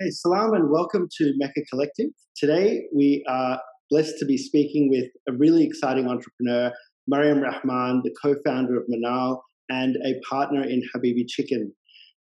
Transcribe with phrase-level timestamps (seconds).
[0.00, 2.10] Hey, salam and welcome to Mecca Collective.
[2.36, 3.60] Today we are
[3.90, 6.70] blessed to be speaking with a really exciting entrepreneur,
[7.08, 9.40] Mariam Rehman, the co founder of Monale
[9.70, 11.74] and a partner in Habibi Chicken.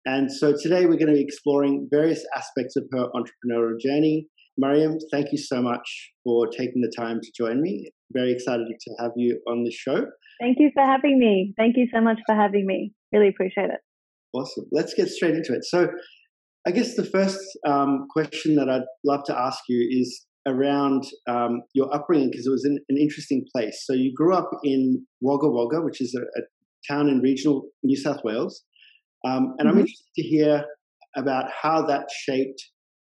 [0.04, 4.26] And so today we're going to be exploring various aspects of her entrepreneurial journey.
[4.58, 7.90] Mariam, thank you so much for taking the time to join me.
[8.12, 10.04] Very excited to have you on the show.
[10.42, 11.54] Thank you for having me.
[11.56, 12.92] Thank you so much for having me.
[13.14, 13.80] Really appreciate it.
[14.34, 14.66] Awesome.
[14.72, 15.64] Let's get straight into it.
[15.64, 15.88] So,
[16.66, 21.62] I guess the first um, question that I'd love to ask you is around um,
[21.74, 23.82] your upbringing because it was in an interesting place.
[23.84, 26.42] So you grew up in Wagga Wagga, which is a, a
[26.88, 28.64] town in regional New South Wales,
[29.24, 29.68] um, and mm-hmm.
[29.68, 30.64] I'm interested to hear
[31.16, 32.62] about how that shaped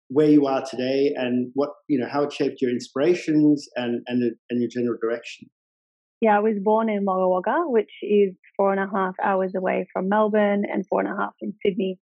[0.09, 4.35] where you are today and what you know how it shaped your inspirations and and,
[4.51, 5.49] and your general direction.
[6.21, 9.87] Yeah, I was born in Wagga Wagga, which is four and a half hours away
[9.93, 11.99] from Melbourne and four and a half from Sydney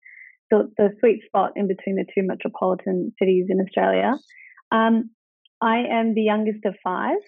[0.49, 4.13] the, the sweet spot in between the two metropolitan cities in Australia.
[4.71, 5.09] Um,
[5.61, 7.19] I am the youngest of five,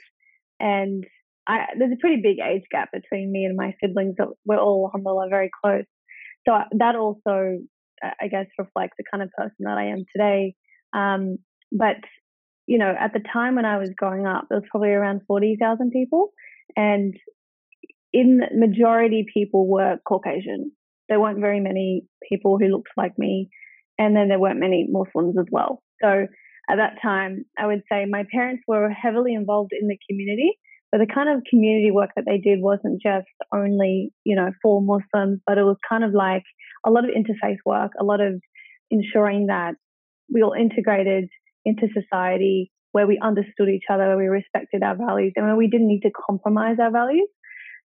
[0.60, 1.06] and
[1.48, 4.16] I, there's a pretty big age gap between me and my siblings.
[4.46, 5.86] We're all, alhamdulillah, very close.
[6.48, 7.60] So that also,
[8.04, 10.56] I guess, reflects the kind of person that I am today.
[10.94, 11.38] Um,
[11.72, 11.98] but,
[12.68, 15.92] you know, at the time when I was growing up, there was probably around 40,000
[15.92, 16.30] people.
[16.76, 17.16] And
[18.14, 20.72] in majority, people were Caucasian
[21.10, 23.50] there weren't very many people who looked like me,
[23.98, 25.82] and then there weren't many Muslims as well.
[26.02, 26.28] So
[26.70, 30.52] at that time, I would say my parents were heavily involved in the community,
[30.92, 34.82] but the kind of community work that they did wasn't just only, you know, for
[34.82, 36.44] Muslims, but it was kind of like
[36.86, 38.42] a lot of interfaith work, a lot of
[38.90, 39.76] ensuring that
[40.34, 41.30] we all integrated
[41.66, 45.68] into society where we understood each other, where we respected our values, and where we
[45.68, 47.28] didn't need to compromise our values.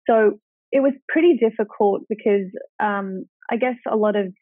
[0.07, 0.39] So
[0.71, 4.33] it was pretty difficult because um, I guess a lot of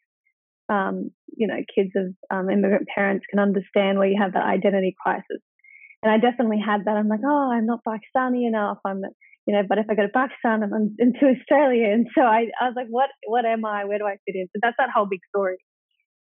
[0.68, 4.94] um, you know kids of um, immigrant parents can understand where you have that identity
[5.02, 5.42] crisis,
[6.02, 6.96] and I definitely had that.
[6.96, 8.78] I'm like, oh, I'm not Pakistani enough.
[8.84, 9.02] I'm
[9.46, 12.66] you know, but if I go to Pakistan, I'm into Australia, and so I, I
[12.66, 13.86] was like, what what am I?
[13.86, 14.46] Where do I fit in?
[14.48, 15.56] So that's that whole big story.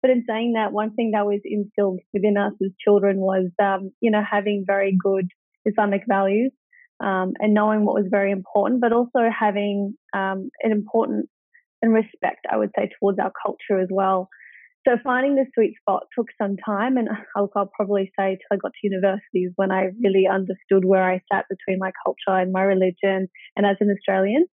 [0.01, 3.91] But in saying that, one thing that was instilled within us as children was, um,
[3.99, 5.27] you know, having very good
[5.65, 6.51] Islamic values
[6.99, 11.27] um, and knowing what was very important, but also having um, an importance
[11.81, 14.29] and respect, I would say, towards our culture as well.
[14.87, 18.57] So finding the sweet spot took some time, and I'll, I'll probably say till I
[18.57, 22.63] got to universities when I really understood where I sat between my culture and my
[22.63, 24.45] religion, and as an Australian.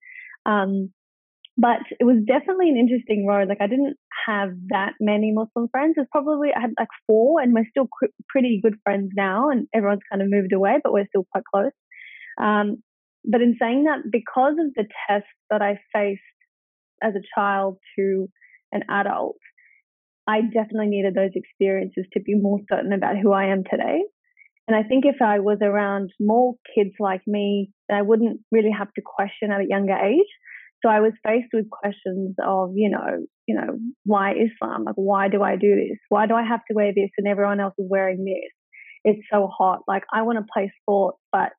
[0.45, 0.91] Um,
[1.57, 3.49] but it was definitely an interesting road.
[3.49, 5.95] Like I didn't have that many Muslim friends.
[5.97, 7.89] It's probably I had like four, and we're still
[8.29, 9.51] pretty good friends now.
[9.51, 11.71] And everyone's kind of moved away, but we're still quite close.
[12.41, 12.83] Um,
[13.25, 16.21] but in saying that, because of the tests that I faced
[17.03, 18.29] as a child to
[18.73, 19.37] an adult,
[20.27, 24.03] I definitely needed those experiences to be more certain about who I am today.
[24.67, 28.93] And I think if I was around more kids like me, I wouldn't really have
[28.95, 30.27] to question at a younger age.
[30.83, 34.85] So I was faced with questions of, you know, you know, why Islam?
[34.85, 35.99] Like, why do I do this?
[36.09, 38.53] Why do I have to wear this and everyone else is wearing this?
[39.05, 39.81] It's so hot.
[39.87, 41.53] Like, I want to play sport, but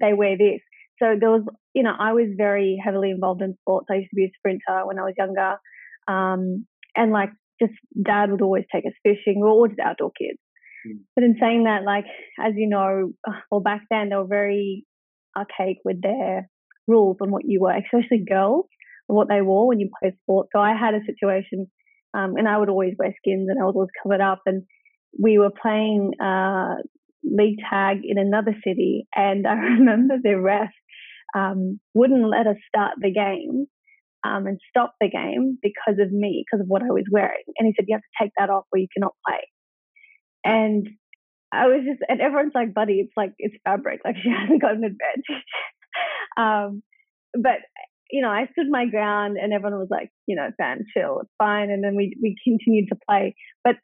[0.00, 0.60] they wear this.
[1.02, 1.42] So there was,
[1.74, 3.86] you know, I was very heavily involved in sports.
[3.90, 5.56] I used to be a sprinter when I was younger.
[6.06, 6.66] Um,
[6.96, 9.36] and like just dad would always take us fishing.
[9.36, 10.38] We were all just outdoor kids.
[10.86, 11.00] Mm.
[11.14, 12.04] But in saying that, like,
[12.38, 13.12] as you know,
[13.50, 14.84] well, back then they were very
[15.36, 16.48] archaic with their
[16.86, 18.66] rules on what you were, especially girls,
[19.06, 20.50] what they wore when you played sports.
[20.54, 21.66] So I had a situation,
[22.14, 24.42] um, and I would always wear skins and I was always covered up.
[24.46, 24.62] And
[25.20, 26.76] we were playing uh,
[27.24, 30.70] league tag in another city, and I remember the ref
[31.34, 33.66] um, wouldn't let us start the game
[34.24, 37.44] um, and stop the game because of me, because of what I was wearing.
[37.58, 39.40] And he said, "You have to take that off, or you cannot play."
[40.44, 40.88] And
[41.52, 44.00] I was just, and everyone's like, "Buddy, it's like it's fabric.
[44.04, 45.44] Like she hasn't got an advantage."
[46.36, 46.82] um,
[47.34, 47.58] but
[48.10, 51.32] you know, I stood my ground, and everyone was like, "You know, fam, chill, it's
[51.38, 53.34] fine." And then we we continued to play.
[53.62, 53.76] But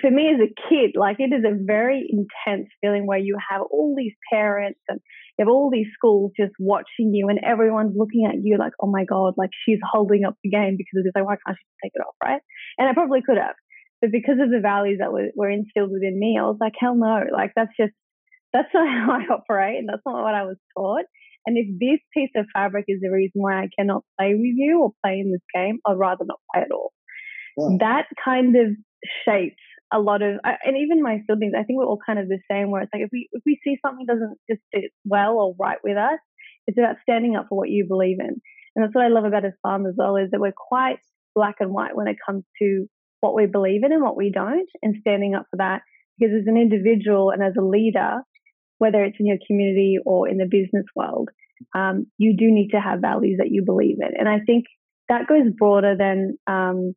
[0.00, 3.62] for me as a kid, like it is a very intense feeling where you have
[3.70, 5.00] all these parents and
[5.38, 8.90] you have all these schools just watching you and everyone's looking at you like, oh
[8.90, 11.92] my God, like she's holding up the game because it's like, why can't she take
[11.94, 12.40] it off, right?
[12.78, 13.54] And I probably could have.
[14.00, 16.96] But because of the values that were, were instilled within me, I was like, hell
[16.96, 17.94] no, like that's just,
[18.52, 21.06] that's not how I operate and that's not what I was taught.
[21.46, 24.82] And if this piece of fabric is the reason why I cannot play with you
[24.82, 26.92] or play in this game, I'd rather not play at all.
[27.56, 27.76] Yeah.
[27.78, 28.76] That kind of
[29.24, 29.62] shapes
[29.92, 32.70] a lot of, and even my siblings, I think we're all kind of the same.
[32.70, 35.78] Where it's like if we if we see something doesn't just fit well or right
[35.84, 36.18] with us,
[36.66, 38.40] it's about standing up for what you believe in.
[38.74, 40.98] And that's what I love about Islam as well is that we're quite
[41.34, 42.86] black and white when it comes to
[43.20, 45.82] what we believe in and what we don't and standing up for that.
[46.18, 48.22] Because as an individual and as a leader,
[48.78, 51.30] whether it's in your community or in the business world,
[51.74, 54.10] um, you do need to have values that you believe in.
[54.18, 54.64] And I think
[55.08, 56.94] that goes broader than, um,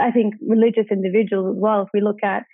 [0.00, 1.82] I think, religious individuals as well.
[1.82, 2.44] If we look at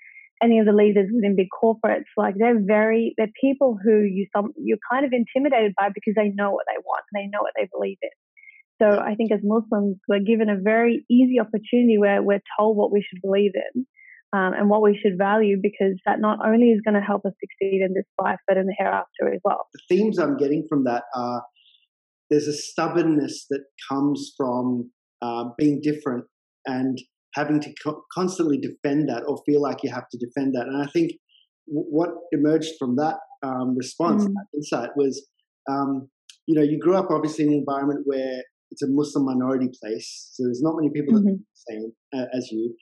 [0.43, 4.53] any of the leaders within big corporates, like they're very, they're people who you some
[4.57, 7.53] you're kind of intimidated by because they know what they want and they know what
[7.57, 8.11] they believe in.
[8.83, 12.93] So I think as Muslims, we're given a very easy opportunity where we're told what
[12.93, 13.87] we should believe in
[14.35, 17.33] um, and what we should value because that not only is going to help us
[17.41, 19.67] succeed in this life, but in the hereafter as well.
[19.73, 21.43] The themes I'm getting from that are
[22.29, 24.91] there's a stubbornness that comes from
[25.23, 26.25] uh, being different
[26.67, 26.99] and
[27.37, 30.67] having to co- constantly defend that or feel like you have to defend that.
[30.67, 31.13] And I think
[31.69, 34.33] w- what emerged from that um, response, mm.
[34.33, 35.29] that insight, was
[35.71, 36.09] um,
[36.47, 40.31] you know, you grew up obviously in an environment where it's a Muslim minority place,
[40.33, 41.27] so there's not many people mm-hmm.
[41.27, 42.75] that are the same uh, as you.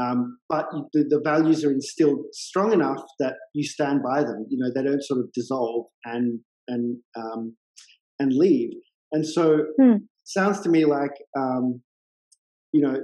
[0.00, 4.46] Um, but the, the, values are instilled strong enough that you stand by them.
[4.48, 7.56] You know, they don't sort of dissolve and and um,
[8.18, 8.70] and leave.
[9.12, 9.96] And so, hmm.
[10.24, 11.82] sounds to me like um,
[12.72, 12.96] you know,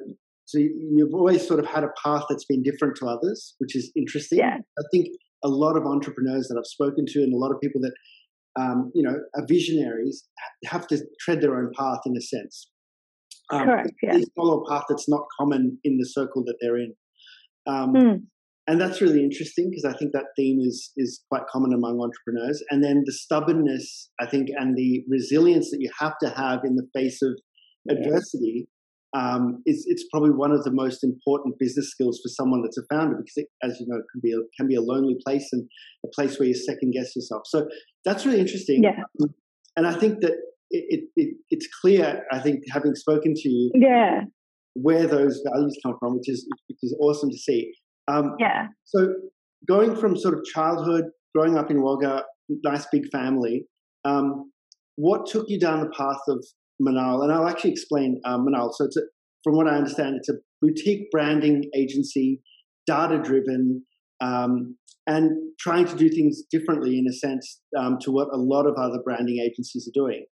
[0.48, 3.92] so you've always sort of had a path that's been different to others, which is
[3.94, 4.38] interesting.
[4.38, 4.56] Yeah.
[4.56, 5.08] I think
[5.44, 7.92] a lot of entrepreneurs that I've spoken to, and a lot of people that
[8.58, 10.24] um, you know are visionaries,
[10.64, 12.70] have to tread their own path in a sense.
[13.52, 13.90] Um, Correct.
[14.02, 14.16] Yeah.
[14.16, 16.94] They follow a path that's not common in the circle that they're in.
[17.66, 18.22] Um, mm.
[18.66, 22.64] And that's really interesting because I think that theme is is quite common among entrepreneurs.
[22.70, 26.76] And then the stubbornness, I think, and the resilience that you have to have in
[26.76, 27.38] the face of
[27.90, 28.66] adversity
[29.16, 32.82] um, is it's probably one of the most important business skills for someone that's a
[32.92, 35.68] founder because, it, as you know, can be a, can be a lonely place and
[36.04, 37.42] a place where you second guess yourself.
[37.46, 37.66] So
[38.04, 38.82] that's really interesting.
[38.82, 39.02] Yeah.
[39.76, 40.32] And I think that
[40.70, 44.22] it, it, it's clear, I think, having spoken to you, yeah,
[44.74, 47.72] where those values come from, which is which is awesome to see.
[48.08, 48.66] Um, yeah.
[48.84, 49.14] So
[49.66, 51.04] going from sort of childhood,
[51.34, 52.24] growing up in Wagga,
[52.64, 53.66] nice big family,
[54.04, 54.50] um,
[54.96, 56.44] what took you down the path of
[56.80, 57.22] Monale?
[57.22, 58.72] And I'll actually explain uh, Monale.
[58.72, 59.02] So it's a,
[59.44, 62.42] from what I understand, it's a boutique branding agency,
[62.86, 63.84] data driven,
[64.20, 64.76] um,
[65.06, 68.74] and trying to do things differently in a sense um, to what a lot of
[68.76, 70.24] other branding agencies are doing.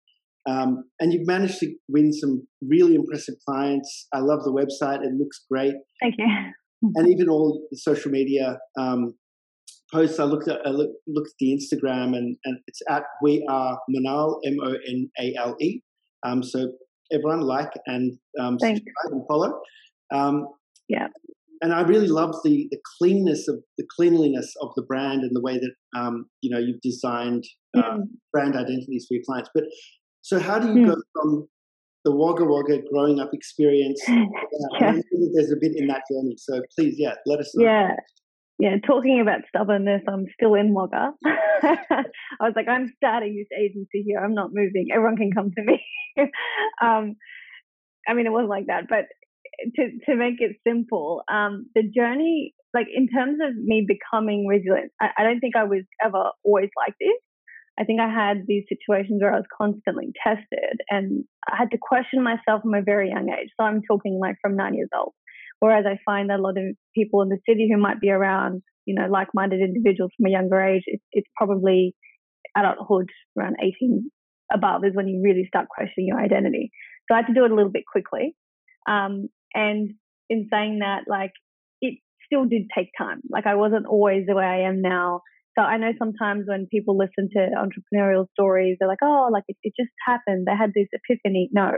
[0.47, 4.07] Um, and you've managed to win some really impressive clients.
[4.13, 5.73] I love the website; it looks great.
[6.01, 6.27] Thank you.
[6.95, 9.15] and even all the social media um,
[9.91, 10.19] posts.
[10.19, 13.79] I looked at I looked, looked at the Instagram, and, and it's at we are
[13.89, 15.81] Monale M O N A L E.
[16.25, 16.71] Um, so
[17.11, 19.59] everyone like and um, subscribe and follow.
[20.13, 20.47] Um,
[20.87, 21.07] yeah.
[21.61, 25.41] And I really love the the cleanness of the cleanliness of the brand and the
[25.41, 27.43] way that um, you know you've designed
[27.75, 28.01] mm.
[28.31, 29.49] brand identities for your clients.
[29.53, 29.63] But
[30.21, 30.87] so how do you mm.
[30.87, 31.47] go from
[32.03, 34.01] the Wagga Wagga growing up experience?
[34.07, 34.99] yeah.
[35.33, 36.35] There's a bit in that journey.
[36.37, 37.65] So please, yeah, let us know.
[37.65, 37.91] Yeah.
[38.57, 41.11] Yeah, talking about stubbornness, I'm still in Wagga.
[41.25, 42.05] I
[42.39, 44.19] was like, I'm starting this agency here.
[44.19, 44.87] I'm not moving.
[44.93, 45.83] Everyone can come to me.
[46.81, 47.15] um,
[48.07, 49.05] I mean, it wasn't like that, but
[49.75, 54.91] to to make it simple, um, the journey, like in terms of me becoming resilient,
[55.01, 57.19] I, I don't think I was ever always like this.
[57.77, 61.77] I think I had these situations where I was constantly tested and I had to
[61.77, 63.49] question myself from a very young age.
[63.59, 65.13] So I'm talking like from nine years old.
[65.59, 68.61] Whereas I find that a lot of people in the city who might be around,
[68.85, 71.95] you know, like minded individuals from a younger age, it's, it's probably
[72.55, 74.09] adulthood around 18
[74.53, 76.71] above is when you really start questioning your identity.
[77.07, 78.35] So I had to do it a little bit quickly.
[78.87, 79.91] Um, and
[80.29, 81.31] in saying that, like,
[81.81, 83.21] it still did take time.
[83.29, 85.21] Like, I wasn't always the way I am now
[85.57, 89.55] so I know sometimes when people listen to entrepreneurial stories, they're like, oh, like it,
[89.63, 90.45] it just happened.
[90.47, 91.49] They had this epiphany.
[91.53, 91.71] No,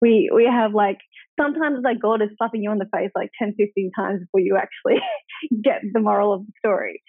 [0.00, 0.98] we, we have like,
[1.40, 4.56] sometimes like God is slapping you on the face like 10, 15 times before you
[4.56, 5.00] actually
[5.64, 7.02] get the moral of the story.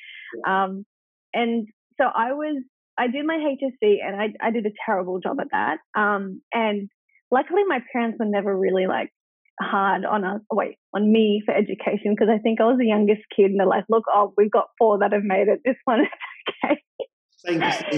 [0.48, 0.86] Um,
[1.34, 1.68] and
[2.02, 2.64] so I was,
[2.98, 5.78] I did my HSC and I, I did a terrible job at that.
[6.00, 6.90] Um, and
[7.32, 9.12] luckily my parents were never really like
[9.60, 13.22] hard on us, wait, on me for education because I think I was the youngest
[13.36, 15.62] kid and they're like, look, oh, we've got four that have made it.
[15.66, 16.08] This one is
[16.66, 16.82] okay.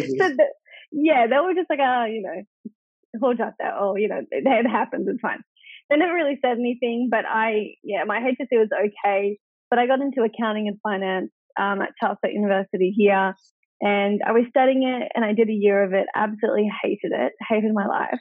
[0.18, 0.46] so the,
[0.92, 2.72] yeah, they were just like, oh, you know,
[3.22, 3.74] hold up that.
[3.80, 5.08] Oh, you know, it, it happens.
[5.08, 5.42] It's fine.
[5.90, 9.40] They never really said anything, but I, yeah, my HSC was okay.
[9.70, 13.36] But I got into accounting and finance um, at Charles University here.
[13.82, 17.34] And I was studying it and I did a year of it, absolutely hated it,
[17.48, 18.20] hated my life.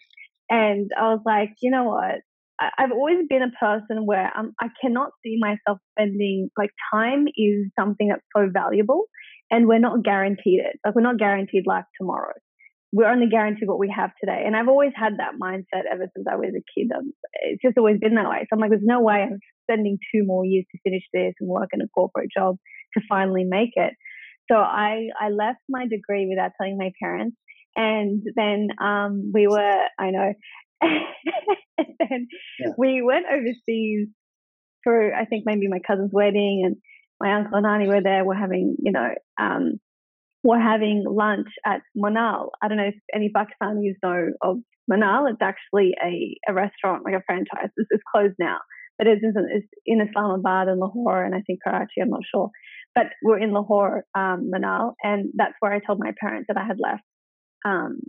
[0.48, 2.20] And I was like, you know what?
[2.60, 7.70] I've always been a person where um, I cannot see myself spending like time is
[7.78, 9.04] something that's so valuable,
[9.50, 10.78] and we're not guaranteed it.
[10.84, 12.34] Like we're not guaranteed life tomorrow.
[12.92, 14.42] we're only guaranteed what we have today.
[14.46, 16.90] And I've always had that mindset ever since I was a kid.
[16.96, 17.12] Um,
[17.42, 18.40] it's just always been that way.
[18.42, 21.48] So I'm like, there's no way I'm spending two more years to finish this and
[21.48, 22.56] work in a corporate job
[22.94, 23.92] to finally make it.
[24.50, 27.36] So I, I left my degree without telling my parents.
[27.76, 30.32] And then um, we were, I know,
[31.78, 32.72] and then yeah.
[32.76, 34.08] we went overseas
[34.84, 36.76] for, I think, maybe my cousin's wedding and
[37.20, 38.24] my uncle and auntie were there.
[38.24, 39.08] We're having, you know,
[39.40, 39.80] um,
[40.44, 42.50] we're having lunch at Monal.
[42.62, 44.58] I don't know if any Pakistanis know of
[44.90, 45.30] Monal.
[45.30, 47.70] It's actually a, a restaurant, like a franchise.
[47.76, 48.58] It's, it's closed now,
[48.96, 52.00] but it's, it's in Islamabad and Lahore, and I think Karachi.
[52.00, 52.50] I'm not sure,
[52.94, 56.64] but we're in Lahore, um, Monal, and that's where I told my parents that I
[56.64, 57.02] had left
[57.64, 58.00] um,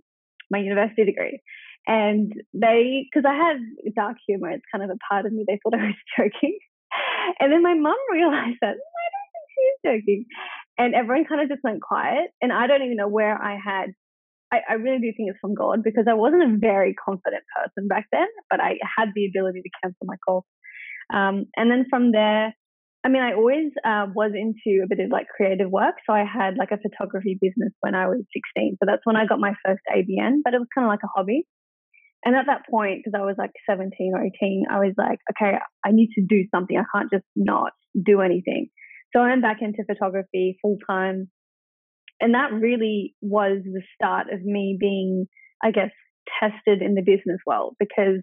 [0.52, 1.42] my university degree.
[1.90, 3.58] And they, because I had
[3.96, 5.44] dark humor, it's kind of a part of me.
[5.48, 6.60] They thought I was joking.
[7.40, 10.26] And then my mum realized that I don't think she's joking.
[10.78, 12.30] And everyone kind of just went quiet.
[12.44, 13.90] And I don't even know where I had,
[14.54, 17.88] I, I really do think it's from God because I wasn't a very confident person
[17.88, 20.46] back then, but I had the ability to cancel my calls.
[21.12, 22.54] Um, and then from there,
[23.04, 25.96] I mean, I always uh, was into a bit of like creative work.
[26.06, 28.78] So I had like a photography business when I was 16.
[28.80, 31.10] So that's when I got my first ABN, but it was kind of like a
[31.16, 31.46] hobby.
[32.26, 35.58] And at that point, because I was like 17 or 18, I was like, okay,
[35.86, 36.78] I need to do something.
[36.78, 38.68] I can't just not do anything.
[39.16, 41.30] So I went back into photography full time.
[42.20, 45.28] And that really was the start of me being,
[45.64, 45.92] I guess,
[46.42, 48.22] tested in the business world because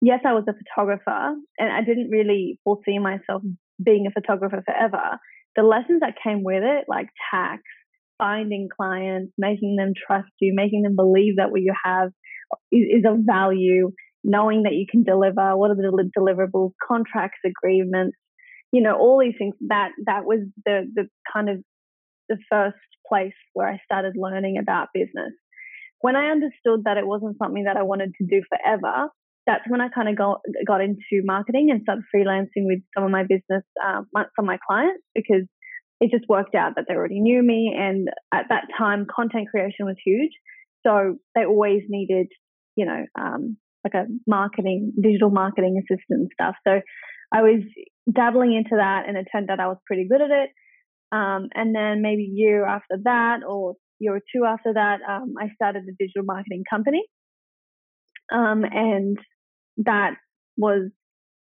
[0.00, 3.42] yes, I was a photographer and I didn't really foresee myself
[3.82, 5.18] being a photographer forever.
[5.56, 7.62] The lessons that came with it, like tax,
[8.18, 12.10] finding clients, making them trust you, making them believe that what you have
[12.72, 13.92] is, is of value,
[14.24, 18.16] knowing that you can deliver, what are the deliverables, contracts, agreements,
[18.72, 19.54] you know, all these things.
[19.68, 21.58] That that was the the kind of
[22.28, 22.76] the first
[23.08, 25.32] place where I started learning about business.
[26.00, 29.08] When I understood that it wasn't something that I wanted to do forever,
[29.46, 33.10] that's when I kind of got got into marketing and started freelancing with some of
[33.10, 35.48] my business, um, some of my clients because
[36.00, 39.86] it just worked out that they already knew me, and at that time, content creation
[39.86, 40.30] was huge.
[40.88, 42.28] So they always needed,
[42.76, 46.54] you know, um, like a marketing, digital marketing assistant stuff.
[46.66, 46.80] So
[47.32, 47.60] I was
[48.10, 50.50] dabbling into that, and it turned out I was pretty good at it.
[51.12, 55.34] Um, and then maybe a year after that, or year or two after that, um,
[55.38, 57.04] I started a digital marketing company.
[58.32, 59.18] Um, and
[59.78, 60.14] that
[60.56, 60.90] was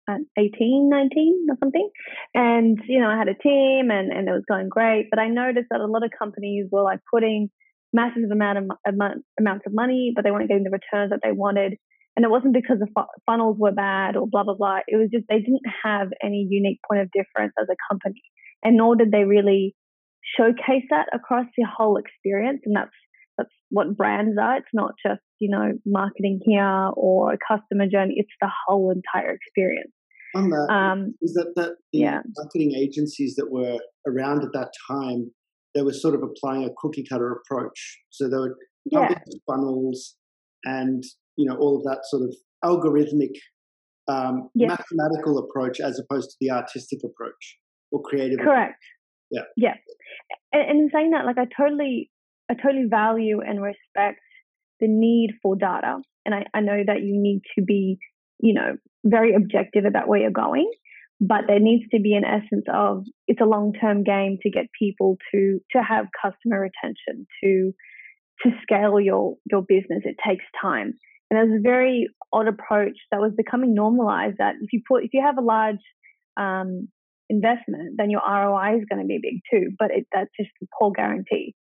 [0.10, 1.90] at 18, 19 or something.
[2.34, 5.08] And, you know, I had a team and, and it was going great.
[5.10, 7.50] But I noticed that a lot of companies were like putting
[7.94, 11.32] massive amount of amount, amounts of money, but they weren't getting the returns that they
[11.32, 11.78] wanted.
[12.16, 12.88] And it wasn't because the
[13.26, 14.80] funnels were bad or blah, blah, blah.
[14.88, 18.22] It was just they didn't have any unique point of difference as a company.
[18.64, 19.76] And nor did they really
[20.38, 22.62] showcase that across the whole experience.
[22.66, 22.92] And that's
[23.38, 24.58] that's what brands are.
[24.58, 28.16] It's not just, you know, marketing here or a customer journey.
[28.18, 29.92] It's the whole entire experience.
[30.36, 32.22] On that, um, is that, that the yeah.
[32.38, 35.32] marketing agencies that were around at that time,
[35.75, 38.00] they were sort of applying a cookie cutter approach.
[38.10, 38.53] So they would
[38.86, 39.10] yeah.
[39.50, 40.15] funnels
[40.63, 41.03] and,
[41.36, 43.36] you know, all of that sort of algorithmic,
[44.08, 44.68] um, yeah.
[44.68, 47.58] mathematical approach as opposed to the artistic approach
[47.92, 48.39] or creative.
[48.39, 48.75] Correct.
[48.75, 48.75] Approach.
[49.32, 49.42] Yeah.
[49.56, 49.74] Yeah.
[50.51, 52.10] And, and in saying that, like I totally
[52.50, 54.20] I totally value and respect
[54.80, 55.98] the need for data.
[56.25, 57.98] And I, I know that you need to be,
[58.39, 58.75] you know,
[59.06, 60.70] very objective about where you're going.
[61.20, 64.65] But there needs to be an essence of it's a long term game to get
[64.77, 67.72] people to to have customer retention, to
[68.43, 70.03] to scale your your business.
[70.03, 70.93] It takes time.
[71.29, 75.12] And there's a very odd approach that was becoming normalized that if you put if
[75.13, 75.84] you have a large
[76.38, 76.89] um,
[77.29, 79.72] investment, then your ROI is going to be big too.
[79.79, 81.55] But it, that's just a poor guarantee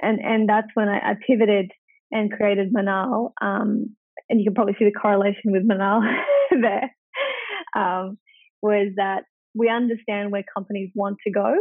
[0.00, 1.72] and and that's when I, I pivoted
[2.10, 3.32] and created Monale.
[3.40, 3.96] Um,
[4.28, 6.02] and you can probably see the correlation with Manal
[6.50, 6.94] there.
[7.76, 8.18] Um,
[8.62, 9.24] was that
[9.54, 11.54] we understand where companies want to go,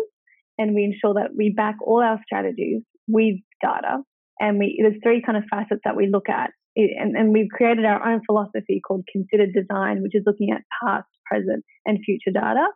[0.58, 4.03] and we ensure that we back all our strategies with data.
[4.39, 7.86] And we there's three kind of facets that we look at, and, and we've created
[7.86, 12.68] our own philosophy called considered design, which is looking at past, present, and future data,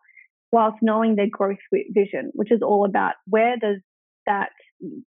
[0.52, 3.78] whilst knowing their growth vision, which is all about where does
[4.26, 4.50] that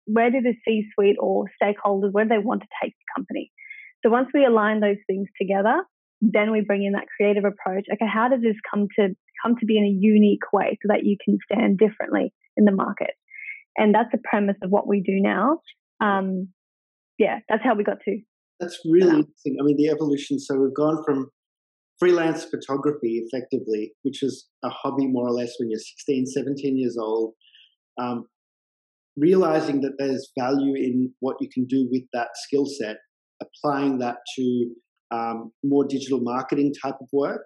[0.06, 3.52] where do the C suite or stakeholders, where do they want to take the company?
[4.04, 5.84] So once we align those things together,
[6.32, 7.86] then we bring in that creative approach.
[7.92, 9.10] Okay, how does this come to
[9.44, 12.72] come to be in a unique way so that you can stand differently in the
[12.72, 13.12] market?
[13.76, 15.60] And that's the premise of what we do now.
[16.00, 16.50] Um,
[17.18, 18.20] yeah, that's how we got to.
[18.60, 19.58] That's really interesting.
[19.60, 20.40] I mean, the evolution.
[20.40, 21.30] So we've gone from
[22.00, 26.98] freelance photography, effectively, which is a hobby more or less when you're 16, 17 years
[26.98, 27.34] old,
[28.00, 28.26] um,
[29.18, 32.98] realizing that there's value in what you can do with that skill set,
[33.42, 34.70] applying that to
[35.12, 37.46] um, more digital marketing type of work,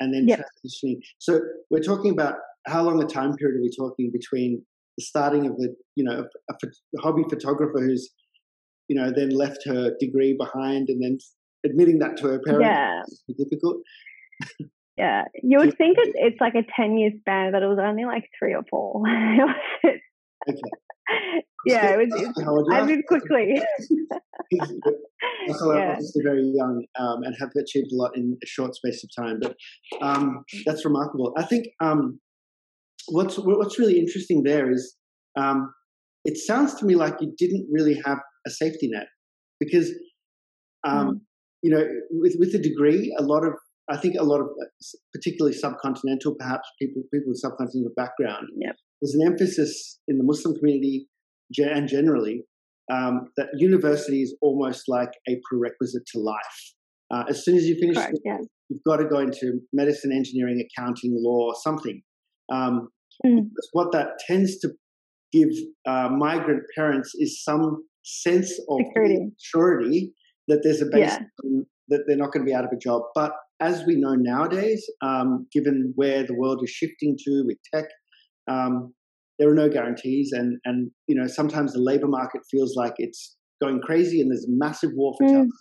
[0.00, 0.40] and then yep.
[0.40, 1.00] transitioning.
[1.18, 1.40] So
[1.70, 2.34] we're talking about
[2.66, 4.64] how long a time period are we talking between
[4.96, 8.10] the starting of the, you know, a, a hobby photographer who's,
[8.88, 11.18] you know, then left her degree behind and then
[11.64, 13.34] admitting that to her parents yeah.
[13.36, 13.76] difficult.
[14.96, 18.04] yeah, you would think it, it's like a ten year span, but it was only
[18.04, 19.02] like three or four.
[19.84, 20.60] okay.
[21.66, 22.68] Yeah, it was.
[22.72, 23.60] I moved quickly.
[25.58, 25.92] so yeah.
[25.92, 29.38] obviously very young um, and have achieved a lot in a short space of time,
[29.40, 29.56] but
[30.00, 31.34] um, that's remarkable.
[31.36, 32.20] I think um,
[33.08, 34.96] what's what's really interesting there is
[35.38, 35.72] um,
[36.24, 39.06] it sounds to me like you didn't really have a safety net
[39.60, 39.90] because
[40.86, 41.20] um, mm.
[41.62, 43.54] you know with with a degree, a lot of
[43.90, 44.48] I think a lot of
[45.14, 48.48] particularly subcontinental, perhaps people people with subcontinental background.
[48.56, 48.76] Yep.
[49.00, 51.08] There's an emphasis in the Muslim community
[51.58, 52.44] and generally
[52.92, 56.74] um, that university is almost like a prerequisite to life.
[57.10, 58.38] Uh, as soon as you finish, Correct, yeah.
[58.68, 62.02] you've got to go into medicine, engineering, accounting, law, something.
[62.52, 62.88] Um,
[63.24, 63.48] mm.
[63.72, 64.70] What that tends to
[65.32, 65.48] give
[65.86, 69.30] uh, migrant parents is some sense of Security.
[69.38, 70.12] surety
[70.48, 71.60] that there's a base yeah.
[71.88, 73.02] that they're not going to be out of a job.
[73.14, 77.86] But as we know nowadays, um, given where the world is shifting to with tech,
[78.48, 78.94] um,
[79.38, 83.36] there are no guarantees, and and you know sometimes the labor market feels like it's
[83.62, 85.30] going crazy, and there's a massive war for mm.
[85.30, 85.52] talent.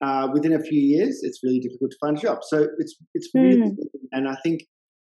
[0.00, 2.38] Uh, within a few years, it's really difficult to find a job.
[2.42, 3.76] So it's it's really, mm.
[4.12, 4.62] and I think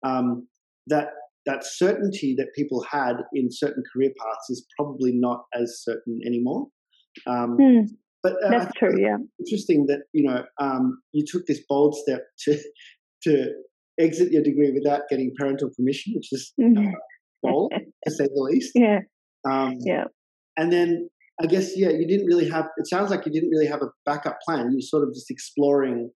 [0.04, 0.46] um,
[0.86, 1.08] that
[1.46, 6.66] that certainty that people had in certain career paths is probably not as certain anymore.
[7.26, 7.84] Um, mm.
[8.22, 8.94] But uh, that's true.
[9.00, 12.58] Yeah, interesting that you know um, you took this bold step to
[13.24, 13.52] to
[13.98, 16.92] exit your degree without getting parental permission, which is mm.
[17.46, 17.68] uh,
[18.04, 18.72] to say the least.
[18.74, 19.00] Yeah.
[19.48, 20.04] Um, yeah.
[20.56, 21.08] And then
[21.40, 22.66] I guess yeah, you didn't really have.
[22.76, 24.70] It sounds like you didn't really have a backup plan.
[24.70, 26.10] You were sort of just exploring.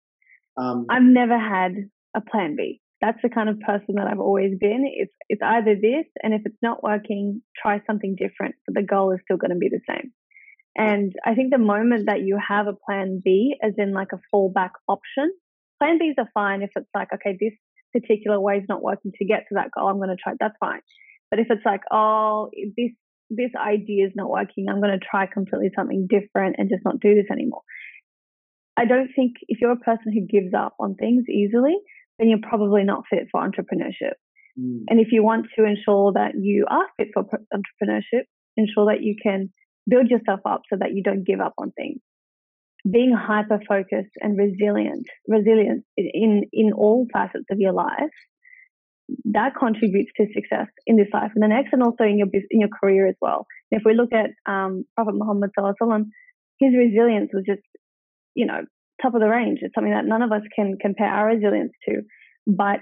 [0.60, 1.74] Um, I've never had
[2.16, 2.82] a plan B.
[3.02, 4.86] That's the kind of person that I've always been.
[4.88, 8.56] It's it's either this, and if it's not working, try something different.
[8.66, 10.12] But the goal is still going to be the same.
[10.76, 14.20] And I think the moment that you have a plan B, as in like a
[14.34, 15.32] fallback option,
[15.80, 17.54] plan Bs are fine if it's like, okay, this
[17.94, 19.88] particular way is not working to get to that goal.
[19.88, 20.34] I'm going to try.
[20.40, 20.82] That's fine.
[21.30, 22.92] But if it's like, oh, this
[23.30, 27.00] this idea is not working, I'm going to try completely something different and just not
[27.00, 27.62] do this anymore.
[28.76, 31.76] I don't think if you're a person who gives up on things easily,
[32.20, 34.20] then you're probably not fit for entrepreneurship.
[34.60, 34.84] Mm.
[34.90, 38.24] And if you want to ensure that you are fit for entrepreneurship,
[38.58, 39.52] ensure that you can
[39.88, 42.00] build yourself up so that you don't give up on things.
[42.90, 48.16] Being hyper focused and resilient, resilient in, in all facets of your life,
[49.26, 52.60] that contributes to success in this life and the next, and also in your in
[52.60, 53.46] your career as well.
[53.72, 55.52] if we look at um, Prophet Muhammad
[56.60, 57.62] his resilience was just,
[58.36, 58.62] you know,
[59.02, 59.60] top of the range.
[59.62, 62.02] It's something that none of us can compare our resilience to.
[62.48, 62.80] But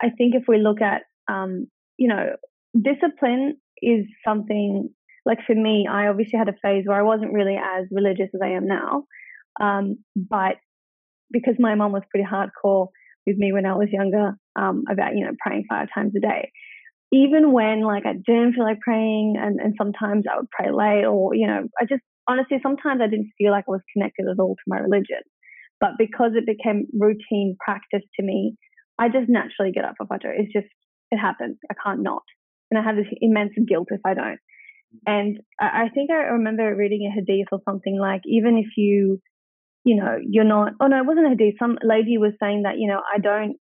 [0.00, 1.66] I think if we look at, um,
[1.98, 2.36] you know,
[2.74, 4.88] discipline is something
[5.26, 8.40] like for me, I obviously had a phase where I wasn't really as religious as
[8.42, 9.04] I am now.
[9.58, 10.56] Um, but
[11.30, 12.88] because my mom was pretty hardcore
[13.26, 16.50] with me when I was younger um, about, you know, praying five times a day.
[17.12, 21.04] Even when like I didn't feel like praying and, and sometimes I would pray late
[21.04, 24.40] or, you know, I just honestly sometimes I didn't feel like I was connected at
[24.40, 25.22] all to my religion.
[25.80, 28.56] But because it became routine practice to me,
[28.98, 30.32] I just naturally get up for Fajr.
[30.36, 30.68] It's just,
[31.10, 31.56] it happens.
[31.70, 32.22] I can't not.
[32.70, 34.38] And I have this immense guilt if I don't.
[35.06, 39.20] And I think I remember reading a hadith or something like, even if you,
[39.90, 41.56] you know, you're not, oh no, it wasn't a hadith.
[41.58, 43.56] Some lady was saying that, you know, I don't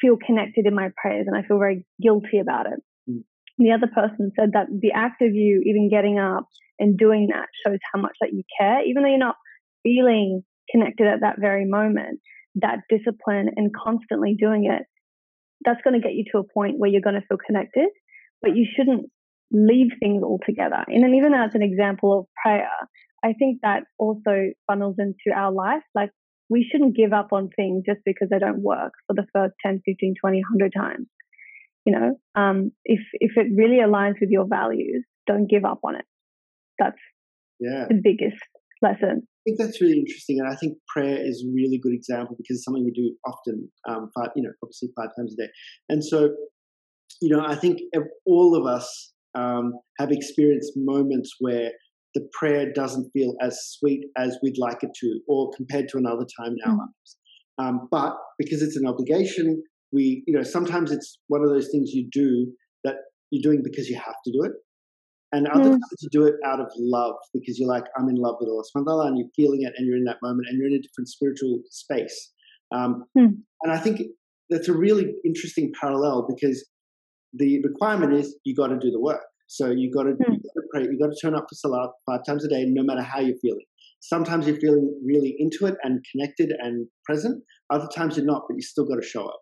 [0.00, 2.80] feel connected in my prayers and I feel very guilty about it.
[3.06, 3.24] Mm.
[3.58, 6.46] The other person said that the act of you even getting up
[6.78, 9.36] and doing that shows how much that you care, even though you're not
[9.82, 12.20] feeling connected at that very moment.
[12.54, 14.86] That discipline and constantly doing it,
[15.66, 17.88] that's going to get you to a point where you're going to feel connected,
[18.40, 19.06] but you shouldn't
[19.52, 20.82] leave things altogether.
[20.88, 22.70] And then even as an example of prayer,
[23.24, 25.82] I think that also funnels into our life.
[25.94, 26.10] Like
[26.48, 29.82] we shouldn't give up on things just because they don't work for the first 10,
[29.86, 31.06] 15, 20, 100 times.
[31.86, 35.96] You know, um, if if it really aligns with your values, don't give up on
[35.96, 36.04] it.
[36.78, 36.98] That's
[37.58, 37.86] yeah.
[37.88, 38.42] the biggest
[38.82, 39.22] lesson.
[39.24, 42.56] I think that's really interesting, and I think prayer is a really good example because
[42.56, 45.48] it's something we do often, um, five, you know, obviously five times a day.
[45.88, 46.28] And so,
[47.22, 47.78] you know, I think
[48.26, 51.70] all of us um, have experienced moments where
[52.14, 56.26] the prayer doesn't feel as sweet as we'd like it to, or compared to another
[56.38, 56.78] time in our mm.
[56.78, 57.16] lives.
[57.58, 61.92] Um, but because it's an obligation, we, you know, sometimes it's one of those things
[61.92, 62.52] you do
[62.84, 62.96] that
[63.30, 64.52] you're doing because you have to do it.
[65.32, 65.72] And other mm.
[65.72, 68.64] times you do it out of love because you're like, I'm in love with Allah
[68.74, 71.08] subhanahu and you're feeling it and you're in that moment and you're in a different
[71.08, 72.32] spiritual space.
[72.72, 73.34] Um, mm.
[73.62, 74.00] And I think
[74.48, 76.68] that's a really interesting parallel because
[77.32, 79.22] the requirement is you got to do the work.
[79.50, 80.18] So you got to, mm.
[80.18, 82.64] you got to pray, you got to turn up for salah five times a day,
[82.68, 83.64] no matter how you're feeling.
[83.98, 87.42] Sometimes you're feeling really into it and connected and present.
[87.68, 89.40] Other times you're not, but you still got to show up.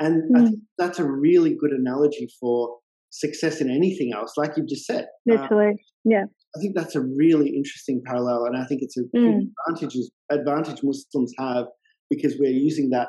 [0.00, 0.24] And.
[0.36, 0.46] I hmm.
[0.46, 2.76] think that's a really good analogy for
[3.10, 5.04] success in anything else, like you've just said.
[5.30, 6.24] Uh, Literally, uh, yeah.
[6.56, 9.42] I think that's a really interesting parallel, and I think it's a mm.
[9.68, 9.96] advantage
[10.28, 11.66] advantage Muslims have
[12.10, 13.08] because we're using that.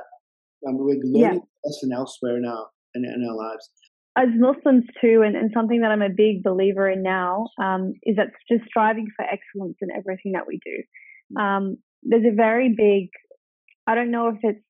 [0.67, 1.65] Um, we're learning yeah.
[1.65, 3.69] lesson elsewhere in our in, in our lives
[4.17, 8.15] as Muslims too, and, and, something that I'm a big believer in now um, is
[8.15, 11.39] that just striving for excellence in everything that we do.
[11.39, 13.09] Um, there's a very big,
[13.85, 14.63] I don't know if it's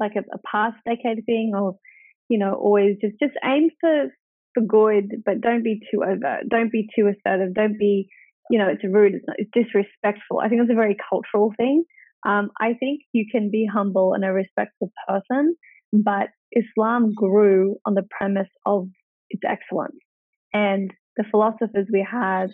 [0.00, 1.76] like a, a, past decade thing or,
[2.30, 4.06] you know, always just just aim for
[4.54, 8.08] for good, but don't be too overt, don't be too assertive, don't be,
[8.48, 10.40] you know, it's rude, it's, not, it's disrespectful.
[10.42, 11.84] I think it's a very cultural thing.
[12.26, 15.56] Um, I think you can be humble and a respectful person,
[16.04, 18.88] but Islam grew on the premise of
[19.30, 19.98] its excellence.
[20.52, 22.48] And the philosophers we had,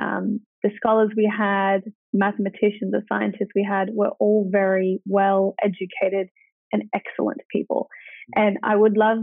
[0.00, 1.80] um, the scholars we had,
[2.12, 6.28] mathematicians, the scientists we had were all very well educated
[6.72, 7.88] and excellent people.
[8.34, 9.18] And I would love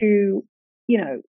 [0.00, 0.44] to,
[0.86, 1.20] you know,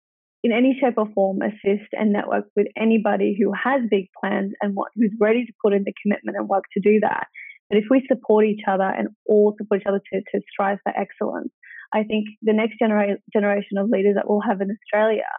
[0.43, 4.75] in any shape or form assist and network with anybody who has big plans and
[4.75, 7.27] what, who's ready to put in the commitment and work to do that.
[7.69, 10.91] But if we support each other and all support each other to, to strive for
[10.97, 11.51] excellence,
[11.93, 15.29] I think the next genera- generation of leaders that we'll have in Australia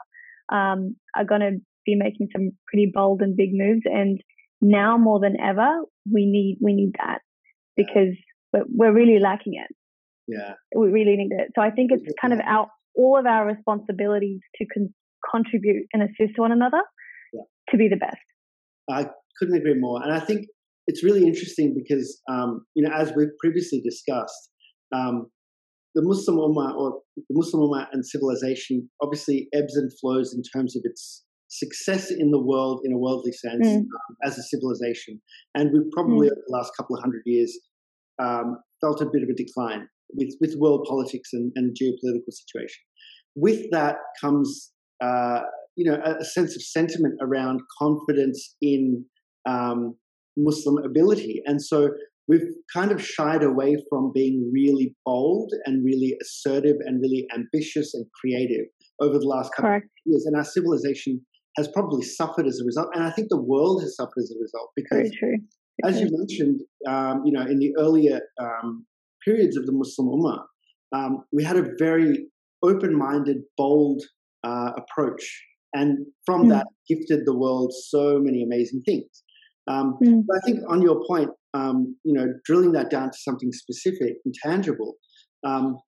[0.53, 3.83] um, are going to be making some pretty bold and big moves.
[3.85, 4.21] And
[4.61, 7.19] now more than ever, we need we need that
[7.77, 8.15] because
[8.53, 9.75] we're, we're really lacking it.
[10.27, 11.51] Yeah, we really need it.
[11.55, 14.95] So I think it's kind of our all of our responsibilities to con-
[15.33, 16.81] contribute and assist one another
[17.33, 17.43] yeah.
[17.71, 18.17] to be the best.
[18.89, 20.47] I couldn't agree more, and I think
[20.87, 24.51] it's really interesting because um, you know as we've previously discussed.
[24.95, 25.27] Um,
[25.95, 30.77] the Muslim Ummah or the Muslim Ummah and civilization obviously ebbs and flows in terms
[30.77, 33.77] of its success in the world in a worldly sense mm.
[33.77, 35.21] um, as a civilization.
[35.55, 36.33] And we've probably, mm.
[36.33, 37.57] over the last couple of hundred years,
[38.21, 42.83] um, felt a bit of a decline with, with world politics and, and geopolitical situation.
[43.37, 45.41] With that comes, uh,
[45.77, 49.05] you know, a, a, sense of sentiment around confidence in
[49.49, 49.97] um,
[50.37, 51.43] Muslim ability.
[51.47, 51.91] And so
[52.29, 57.95] we've kind of shied away from being really bold and really assertive and really ambitious
[57.95, 58.67] and creative
[59.01, 59.85] over the last couple Correct.
[59.85, 60.25] of years.
[60.27, 61.21] And our civilization
[61.57, 62.89] has probably suffered as a result.
[62.95, 65.11] And I think the world has suffered as a result because,
[65.85, 68.87] as you mentioned, um, you know, in the earlier um,
[69.25, 70.43] periods of the Muslim Ummah,
[70.95, 72.27] um, we had a very
[72.63, 74.03] open-minded, bold
[74.45, 75.43] uh, approach,
[75.75, 76.49] and from mm.
[76.51, 79.23] that, gifted the world so many amazing things.
[79.69, 80.23] Um, mm.
[80.27, 84.15] But I think on your point, um, you know, drilling that down to something specific
[84.25, 84.95] and tangible,
[85.47, 85.79] um,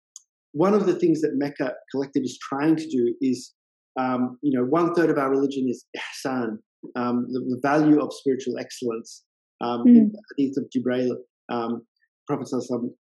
[0.52, 3.52] one of the things that Mecca Collective is trying to do is,
[3.98, 6.58] um, you know, one third of our religion is ihsan,
[6.94, 9.24] um, the, the, value of spiritual excellence.
[9.62, 9.86] Mm.
[9.86, 11.16] In the hadith of Jibreel,
[11.48, 11.82] um,
[12.26, 12.48] Prophet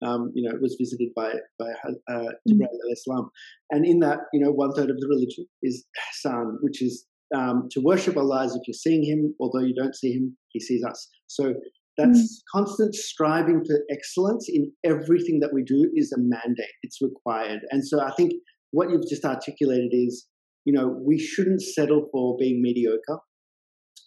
[0.04, 1.72] um, you know, was visited by by
[2.10, 2.54] uh, hmm.
[2.54, 3.30] Jibreel Islam,
[3.70, 5.86] and in that, you know, one third of the religion is
[6.26, 9.96] ihsan, which is um, to worship Allah as if you're seeing Him, although you don't
[9.96, 11.08] see Him, He sees us.
[11.28, 11.54] So
[11.98, 12.42] that's mm.
[12.54, 16.74] constant striving for excellence in everything that we do is a mandate.
[16.84, 17.62] It's required.
[17.70, 18.34] And so I think
[18.72, 20.28] what you've just articulated is,
[20.66, 23.20] you know, we shouldn't settle for being mediocre.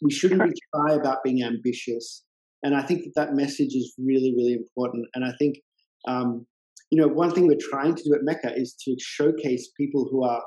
[0.03, 0.55] We shouldn't Correct.
[0.55, 2.25] be shy about being ambitious.
[2.63, 5.07] And I think that that message is really, really important.
[5.15, 5.57] And I think,
[6.09, 6.47] um,
[6.91, 10.25] you know, one thing we're trying to do at Mecca is to showcase people who
[10.25, 10.43] are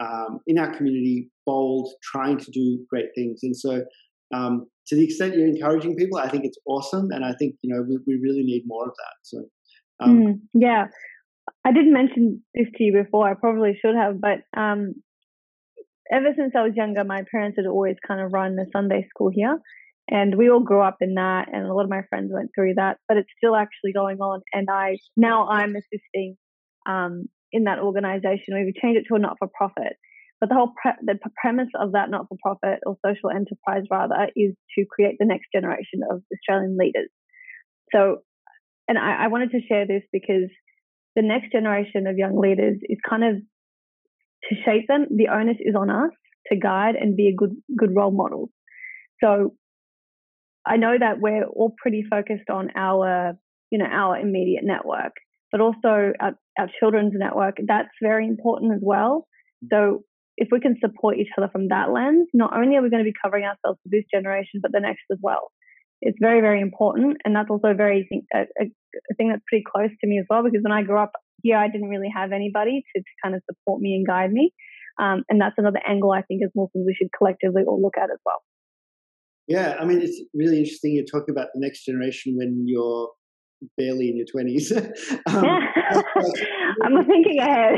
[0.00, 3.40] um, in our community, bold, trying to do great things.
[3.42, 3.84] And so,
[4.32, 7.10] um, to the extent you're encouraging people, I think it's awesome.
[7.10, 9.14] And I think, you know, we, we really need more of that.
[9.22, 9.44] So,
[10.00, 10.86] um, mm, yeah.
[11.64, 13.28] I didn't mention this to you before.
[13.28, 14.94] I probably should have, but um,
[16.10, 19.30] ever since I was younger, my parents had always kind of run the Sunday school
[19.32, 19.58] here.
[20.10, 22.74] And we all grew up in that, and a lot of my friends went through
[22.74, 24.40] that, but it's still actually going on.
[24.52, 26.36] And I now I'm assisting
[26.88, 28.54] um, in that organization.
[28.54, 29.94] We've changed it to a not for profit.
[30.42, 34.26] But the whole pre- the premise of that not for profit or social enterprise, rather,
[34.34, 37.08] is to create the next generation of Australian leaders.
[37.94, 38.22] So,
[38.88, 40.50] and I, I wanted to share this because
[41.14, 45.06] the next generation of young leaders is kind of to shape them.
[45.14, 46.10] The onus is on us
[46.48, 48.50] to guide and be a good good role model.
[49.22, 49.54] So,
[50.66, 53.34] I know that we're all pretty focused on our
[53.70, 55.12] you know our immediate network
[55.52, 57.58] but also our, our children's network.
[57.68, 59.28] That's very important as well.
[59.70, 60.02] So
[60.42, 63.08] if we can support each other from that lens, not only are we going to
[63.08, 65.52] be covering ourselves for this generation, but the next as well.
[66.00, 67.18] It's very, very important.
[67.24, 70.42] And that's also very a, a, a thing that's pretty close to me as well,
[70.42, 73.42] because when I grew up here, I didn't really have anybody to, to kind of
[73.48, 74.52] support me and guide me.
[75.00, 78.10] Um, and that's another angle I think as Muslims we should collectively all look at
[78.10, 78.42] as well.
[79.46, 80.94] Yeah, I mean, it's really interesting.
[80.94, 83.10] You're talking about the next generation when you're
[83.78, 84.72] barely in your 20s.
[85.26, 85.44] um,
[86.82, 87.74] I'm thinking ahead.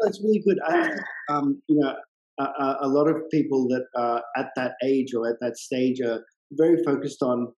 [0.00, 0.58] That's really good.
[0.66, 0.90] I,
[1.32, 1.94] um, you know,
[2.38, 6.20] a, a, lot of people that are at that age or at that stage are
[6.52, 7.52] very focused on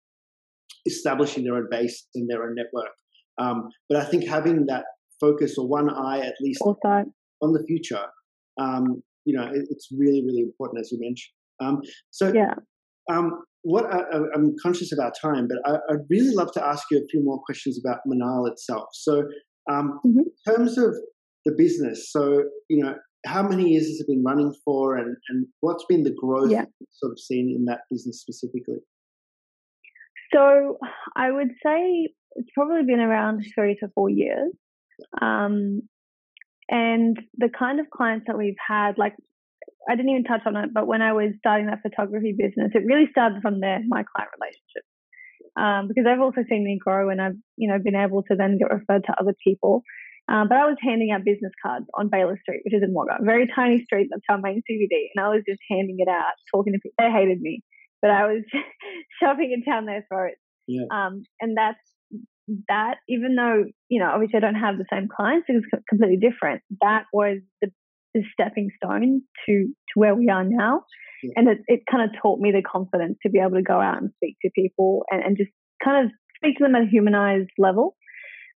[0.86, 2.92] establishing their own base and their own network.
[3.38, 4.86] Um, but I think having that
[5.20, 6.62] focus or one eye at least
[7.42, 8.04] on the future,
[8.60, 11.34] um, you know, it, it's really, really important as you mentioned.
[11.62, 12.54] Um, so, yeah.
[13.10, 14.02] Um, what I,
[14.36, 17.24] am conscious of our time, but I, would really love to ask you a few
[17.24, 18.90] more questions about Monale itself.
[18.94, 19.24] So,
[19.72, 20.20] um, mm-hmm.
[20.20, 20.96] in terms of
[21.46, 25.48] the business, so you know, how many years has it been running for, and and
[25.62, 26.66] what's been the growth yeah.
[26.92, 28.78] sort of seen in that business specifically?
[30.34, 30.78] So,
[31.16, 34.52] I would say it's probably been around three to four years.
[35.22, 35.82] Um,
[36.70, 39.14] and the kind of clients that we've had, like
[39.90, 42.86] I didn't even touch on it, but when I was starting that photography business, it
[42.86, 44.84] really started from there, my client relationship.
[45.58, 48.58] Um, because they've also seen me grow and I've, you know, been able to then
[48.58, 49.84] get referred to other people.
[50.28, 53.24] Um, but I was handing out business cards on Baylis Street, which is in Wagga,
[53.24, 54.08] very tiny street.
[54.10, 55.14] That's our main CBD.
[55.16, 56.96] And I was just handing it out, talking to people.
[56.98, 57.62] They hated me,
[58.02, 58.44] but I was
[59.22, 60.42] shoving it down their throats.
[60.68, 60.86] Yeah.
[60.92, 61.80] Um, and that's
[62.68, 66.18] that, even though, you know, obviously I don't have the same clients, it was completely
[66.18, 66.62] different.
[66.82, 67.70] That was the
[68.16, 70.84] the stepping stone to to where we are now.
[71.22, 71.32] Yeah.
[71.36, 74.02] And it, it kind of taught me the confidence to be able to go out
[74.02, 75.52] and speak to people and, and just
[75.84, 77.96] kind of speak to them at a humanized level.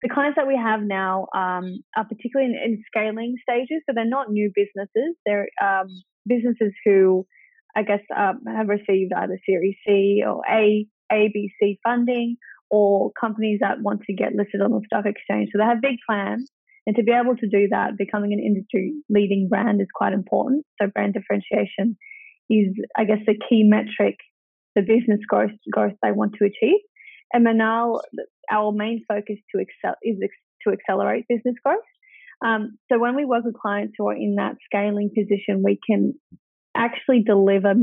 [0.02, 4.04] The clients that we have now um, are particularly in, in, scaling stages, so they're
[4.04, 5.16] not new businesses.
[5.24, 5.88] They're um,
[6.26, 7.26] businesses who,
[7.74, 12.36] I guess, um, have received either Series C or A, A, B, C funding,
[12.70, 15.48] or companies that want to get listed on the stock exchange.
[15.52, 16.50] So they have big plans,
[16.86, 20.64] and to be able to do that, becoming an industry leading brand is quite important.
[20.80, 21.96] So brand differentiation
[22.50, 24.16] is, I guess, the key metric,
[24.74, 26.80] the business growth growth they want to achieve.
[27.32, 28.00] And Monale,
[28.50, 30.16] our main focus to excel is
[30.66, 31.78] to accelerate business growth.
[32.44, 36.14] Um, so when we work with clients who are in that scaling position, we can
[36.76, 37.74] actually deliver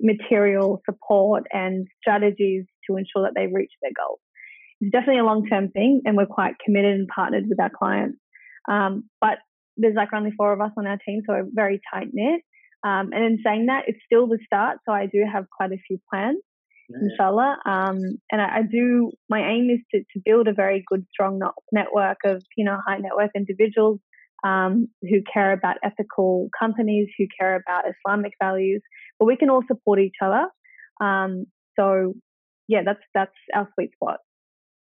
[0.00, 4.18] material support and strategies to ensure that they reach their goals.
[4.80, 8.18] It's definitely a long term thing, and we're quite committed and partnered with our clients
[8.70, 9.38] um, but
[9.76, 12.42] there's like only four of us on our team, so we're very tight knit.
[12.84, 15.80] Um, and in saying that, it's still the start, so I do have quite a
[15.86, 16.42] few plans.
[17.00, 17.58] Inshallah.
[17.64, 17.98] Um,
[18.30, 19.12] and I, I, do.
[19.28, 21.40] My aim is to, to build a very good, strong
[21.72, 24.00] network of you know high net worth individuals
[24.44, 28.82] um, who care about ethical companies, who care about Islamic values,
[29.18, 30.46] but we can all support each other.
[31.00, 31.46] Um,
[31.78, 32.14] so
[32.68, 34.18] yeah, that's that's our sweet spot.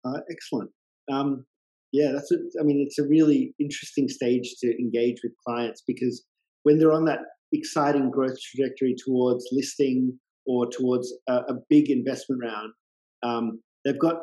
[0.05, 0.71] Uh, excellent.
[1.11, 1.45] Um,
[1.91, 2.31] yeah, that's.
[2.31, 6.25] A, I mean, it's a really interesting stage to engage with clients because
[6.63, 7.19] when they're on that
[7.53, 10.17] exciting growth trajectory towards listing
[10.51, 12.73] or towards a, a big investment round,
[13.23, 14.15] um, they've got.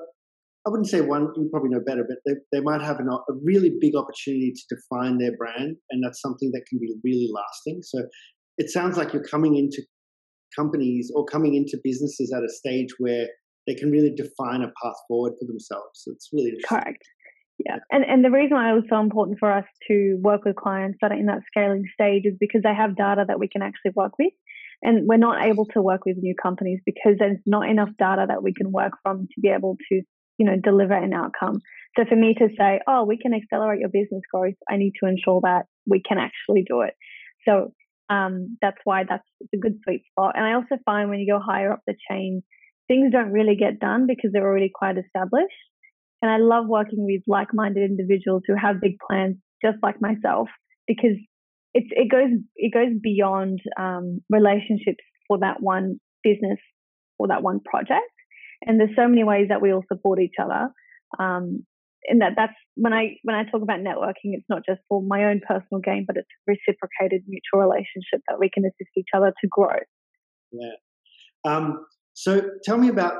[0.67, 1.29] I wouldn't say one.
[1.37, 4.77] You probably know better, but they, they might have an, a really big opportunity to
[4.77, 7.81] define their brand, and that's something that can be really lasting.
[7.83, 8.03] So,
[8.59, 9.83] it sounds like you're coming into
[10.55, 13.29] companies or coming into businesses at a stage where
[13.67, 15.91] they can really define a path forward for themselves.
[15.95, 17.05] So it's really correct.
[17.67, 20.55] Yeah, and and the reason why it was so important for us to work with
[20.55, 23.63] clients that are in that scaling stage is because they have data that we can
[23.63, 24.33] actually work with,
[24.83, 28.43] and we're not able to work with new companies because there's not enough data that
[28.43, 30.03] we can work from to be able to
[30.39, 31.61] you know deliver an outcome.
[31.97, 35.09] So for me to say, oh, we can accelerate your business growth, I need to
[35.09, 36.95] ensure that we can actually do it.
[37.47, 37.73] So
[38.09, 40.35] um, that's why that's a good sweet spot.
[40.37, 42.43] And I also find when you go higher up the chain,
[42.87, 45.53] things don't really get done because they're already quite established.
[46.23, 50.49] And I love working with like minded individuals who have big plans, just like myself,
[50.87, 51.17] because
[51.75, 56.59] it's, it goes it goes beyond um, relationships for that one business
[57.19, 58.11] or that one project.
[58.67, 60.69] And there's so many ways that we all support each other.
[61.19, 61.65] Um,
[62.05, 65.25] and that that's when I when I talk about networking, it's not just for my
[65.25, 69.49] own personal gain, but it's reciprocated mutual relationship that we can assist each other to
[69.51, 69.77] grow.
[70.53, 70.73] Yeah.
[71.45, 73.15] Um, so tell me about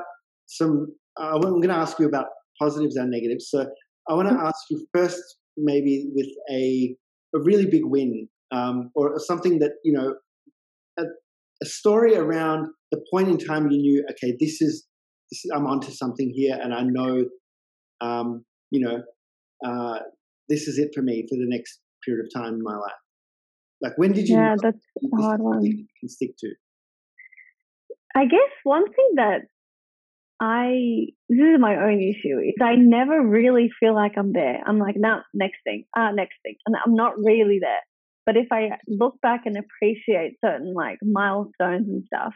[0.47, 0.87] some.
[1.19, 2.27] Uh, I'm going to ask you about
[2.59, 3.49] positives and negatives.
[3.49, 3.67] So
[4.09, 4.45] I want to mm-hmm.
[4.45, 5.21] ask you first,
[5.57, 6.95] maybe with a
[7.35, 10.15] a really big win um, or something that you know
[10.97, 11.03] a,
[11.61, 14.87] a, story around the point in time you knew, okay, this is,
[15.31, 17.25] this is I'm onto something here, and I know,
[18.01, 19.03] um, you know,
[19.65, 19.99] uh,
[20.47, 22.91] this is it for me for the next period of time in my life.
[23.81, 24.35] Like when did you?
[24.35, 25.63] Yeah, that's a hard one.
[25.63, 26.49] You can stick to.
[28.15, 29.41] I guess one thing that
[30.41, 34.61] I this is my own issue is I never really feel like I'm there.
[34.65, 37.81] I'm like, no, next thing, ah, next thing, and I'm not really there.
[38.29, 42.33] But if I look back and appreciate certain like milestones and stuff,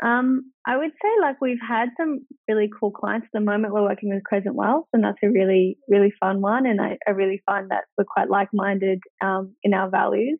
[0.00, 3.24] um, I would say like we've had some really cool clients.
[3.24, 6.64] At the moment, we're working with Crescent Wealth, and that's a really really fun one.
[6.64, 10.38] And I, I really find that we're quite like minded um, in our values.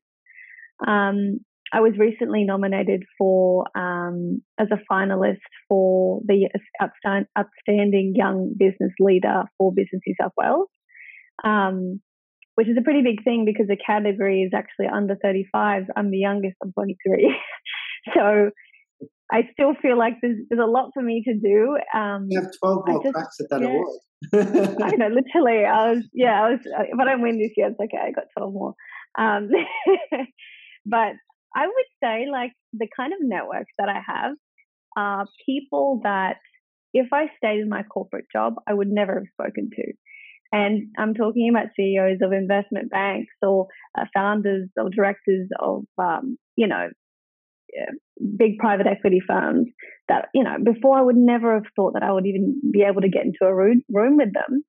[0.86, 1.40] Um,
[1.72, 6.48] I was recently nominated for um, as a finalist for the
[6.80, 10.68] outstanding young business leader for Business New South Wales,
[11.42, 12.00] um,
[12.58, 15.84] which is a pretty big thing because the category is actually under 35.
[15.94, 16.56] I'm the youngest.
[16.60, 17.32] I'm 23,
[18.16, 18.50] so
[19.32, 21.78] I still feel like there's, there's a lot for me to do.
[21.96, 24.82] Um, you have 12 more just, cracks at that yeah, award.
[24.82, 25.64] I know, literally.
[25.66, 28.02] I was, yeah, I was, if I don't win this year, it's okay.
[28.04, 28.74] I got 12 more.
[29.16, 29.50] Um,
[30.84, 31.12] but
[31.54, 34.32] I would say, like, the kind of networks that I have
[34.96, 36.38] are people that
[36.92, 39.92] if I stayed in my corporate job, I would never have spoken to.
[40.50, 43.66] And I'm talking about CEOs of investment banks or
[43.98, 46.88] uh, founders or directors of, um, you know,
[48.36, 49.68] big private equity firms
[50.08, 53.02] that, you know, before I would never have thought that I would even be able
[53.02, 54.64] to get into a room, with them.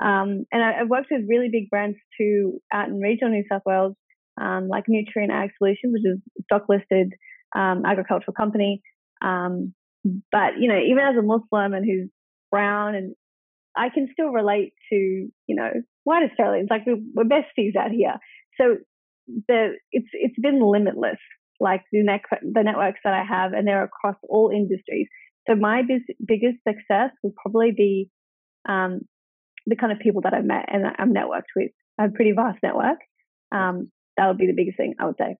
[0.00, 3.62] Um, and I, have worked with really big brands too out in regional New South
[3.64, 3.94] Wales,
[4.40, 7.12] um, like Nutrien Ag Solutions, which is stock listed
[7.54, 8.82] um, agricultural company.
[9.24, 12.10] Um, but, you know, even as a Muslim and who's
[12.50, 13.14] brown and
[13.76, 15.70] I can still relate to, you know,
[16.04, 16.68] white Australians.
[16.70, 18.14] Like we're, we're besties out here.
[18.60, 18.76] So
[19.48, 21.18] the it's it's been limitless
[21.60, 25.06] like the, net- the networks that I have, and they're across all industries.
[25.48, 28.10] So my bis- biggest success would probably be
[28.68, 29.02] um,
[29.66, 31.70] the kind of people that I've met and I'm networked with.
[31.98, 32.98] I have a pretty vast network.
[33.54, 35.36] Um, that would be the biggest thing I would say.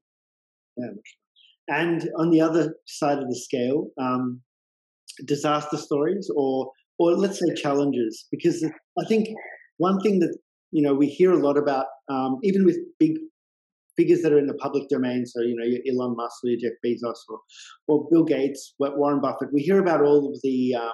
[0.77, 0.89] Yeah.
[1.69, 4.41] And on the other side of the scale, um,
[5.25, 8.65] disaster stories or or let's say challenges, because
[8.99, 9.29] I think
[9.79, 10.37] one thing that
[10.71, 13.13] you know we hear a lot about, um, even with big
[13.97, 15.27] figures that are in the public domain.
[15.27, 17.39] So, you know, your Elon Musk or your Jeff Bezos or,
[17.89, 19.53] or Bill Gates, Warren Buffett.
[19.53, 20.93] We hear about all of the, um,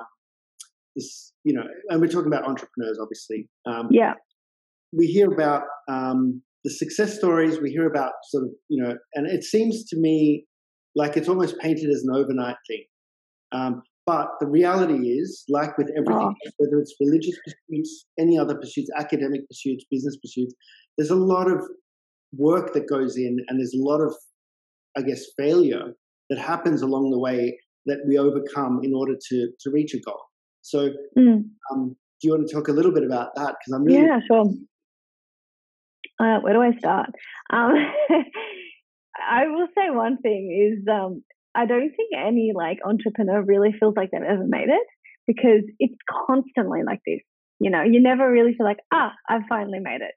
[0.96, 3.48] this, you know, and we're talking about entrepreneurs, obviously.
[3.66, 4.14] Um, yeah.
[4.92, 7.60] We hear about um, the success stories.
[7.60, 10.46] We hear about sort of, you know, and it seems to me
[10.94, 12.84] like it's almost painted as an overnight thing.
[13.52, 16.50] Um, but the reality is, like with everything, oh.
[16.56, 20.54] whether it's religious pursuits, any other pursuits, academic pursuits, business pursuits,
[20.96, 21.62] there's a lot of
[22.34, 24.14] work that goes in, and there's a lot of,
[24.96, 25.92] I guess, failure
[26.30, 30.22] that happens along the way that we overcome in order to to reach a goal.
[30.62, 31.44] So, mm.
[31.70, 33.56] um, do you want to talk a little bit about that?
[33.58, 34.46] Because I'm really yeah, sure.
[36.18, 37.10] Uh, where do I start?
[37.50, 37.74] Um,
[39.30, 41.22] I will say one thing is um,
[41.58, 44.86] I don't think any like entrepreneur really feels like they've ever made it
[45.26, 47.20] because it's constantly like this.
[47.58, 50.14] You know, you never really feel like, ah, I've finally made it.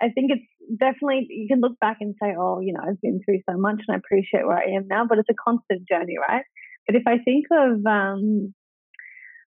[0.00, 3.20] I think it's definitely you can look back and say, oh, you know, I've been
[3.24, 6.16] through so much and I appreciate where I am now, but it's a constant journey,
[6.28, 6.44] right?
[6.86, 8.54] But if I think of, um,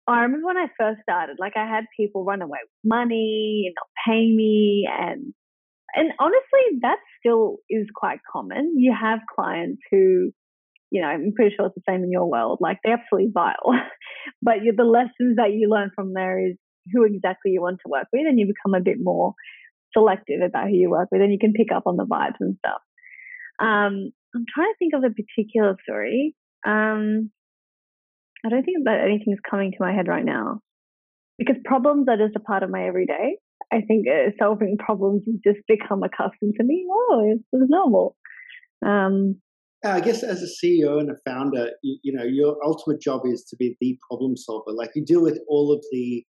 [0.06, 3.76] I remember when I first started, like I had people run away with money and
[3.76, 5.34] not pay me, and
[5.96, 8.74] and honestly, that still is quite common.
[8.78, 10.32] You have clients who,
[10.94, 12.60] you know, I'm pretty sure it's the same in your world.
[12.62, 13.74] Like they're absolutely vile,
[14.44, 16.56] but the lessons that you learn from there is
[16.94, 19.34] who exactly you want to work with, and you become a bit more
[19.92, 22.58] selective about who you work with and you can pick up on the vibes and
[22.60, 22.82] stuff.
[23.60, 26.36] Um, I'm trying to think of a particular story.
[26.66, 27.32] Um,
[28.46, 30.60] I don't think that anything's coming to my head right now
[31.38, 33.38] because problems are just a part of my everyday.
[33.72, 36.86] I think uh, solving problems has just become accustomed to me.
[36.90, 38.16] Oh, it's, it's normal.
[38.86, 39.42] Um,
[39.84, 43.44] I guess as a CEO and a founder, you, you, know, your ultimate job is
[43.50, 44.72] to be the problem solver.
[44.72, 46.24] Like you deal with all of the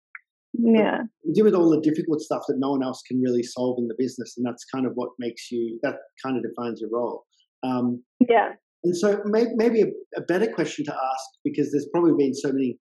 [0.53, 0.99] yeah.
[1.33, 3.95] deal with all the difficult stuff that no one else can really solve in the
[3.99, 7.25] business and that's kind of what makes you that kind of defines your role.
[7.63, 8.53] Um, yeah.
[8.85, 9.87] and so maybe, maybe a,
[10.17, 12.79] a, better question to ask because there's probably been so many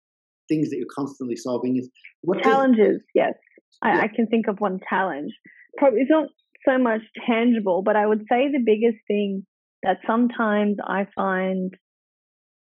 [0.47, 1.89] things that you're constantly solving is
[2.21, 3.33] what challenges yes.
[3.81, 4.01] I.
[4.01, 5.31] I can think of one challenge.
[5.77, 6.27] Probably it's not
[6.67, 9.45] so much tangible but i would say the biggest thing
[9.83, 11.73] that sometimes i find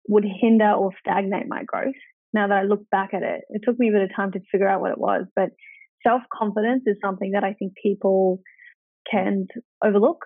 [0.09, 1.95] would hinder or stagnate my growth
[2.33, 3.43] now that I look back at it.
[3.51, 5.51] It took me a bit of time to figure out what it was, but
[6.07, 8.41] self confidence is something that I think people
[9.11, 9.47] can
[9.85, 10.21] overlook.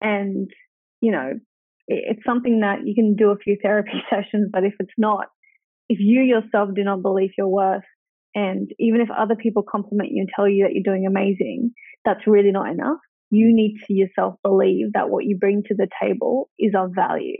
[0.00, 0.48] And,
[1.00, 1.32] you know,
[1.86, 5.26] it's something that you can do a few therapy sessions, but if it's not,
[5.88, 7.82] if you yourself do not believe your worth,
[8.34, 11.72] and even if other people compliment you and tell you that you're doing amazing,
[12.04, 12.98] that's really not enough.
[13.30, 17.36] You need to yourself believe that what you bring to the table is of value.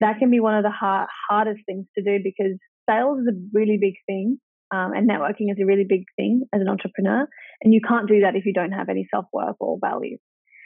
[0.00, 2.58] That can be one of the hard, hardest things to do because
[2.88, 4.38] sales is a really big thing
[4.72, 7.26] um, and networking is a really big thing as an entrepreneur.
[7.62, 10.16] And you can't do that if you don't have any self worth or value.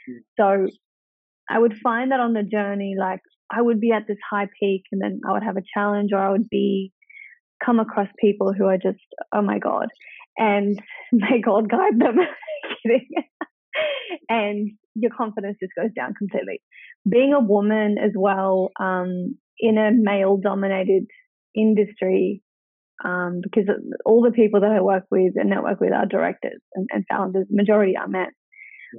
[0.09, 0.19] Mm.
[0.39, 0.67] So
[1.49, 4.83] I would find that on the journey, like I would be at this high peak
[4.91, 6.91] and then I would have a challenge or I would be
[7.63, 8.99] come across people who are just,
[9.33, 9.87] oh my God.
[10.37, 10.79] And
[11.11, 12.17] may God guide them.
[14.29, 16.61] And your confidence just goes down completely.
[17.09, 21.05] Being a woman as well, um, in a male dominated
[21.55, 22.41] industry,
[23.03, 23.65] um, because
[24.05, 27.47] all the people that I work with and network with are directors and, and founders,
[27.49, 28.27] majority are men.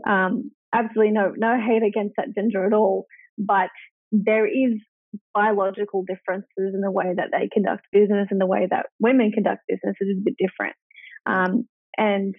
[0.06, 3.06] Um, absolutely no no hate against that gender at all,
[3.36, 3.70] but
[4.12, 4.80] there is
[5.34, 9.62] biological differences in the way that they conduct business and the way that women conduct
[9.68, 10.76] business is a bit different.
[11.26, 11.66] Um,
[11.96, 12.34] and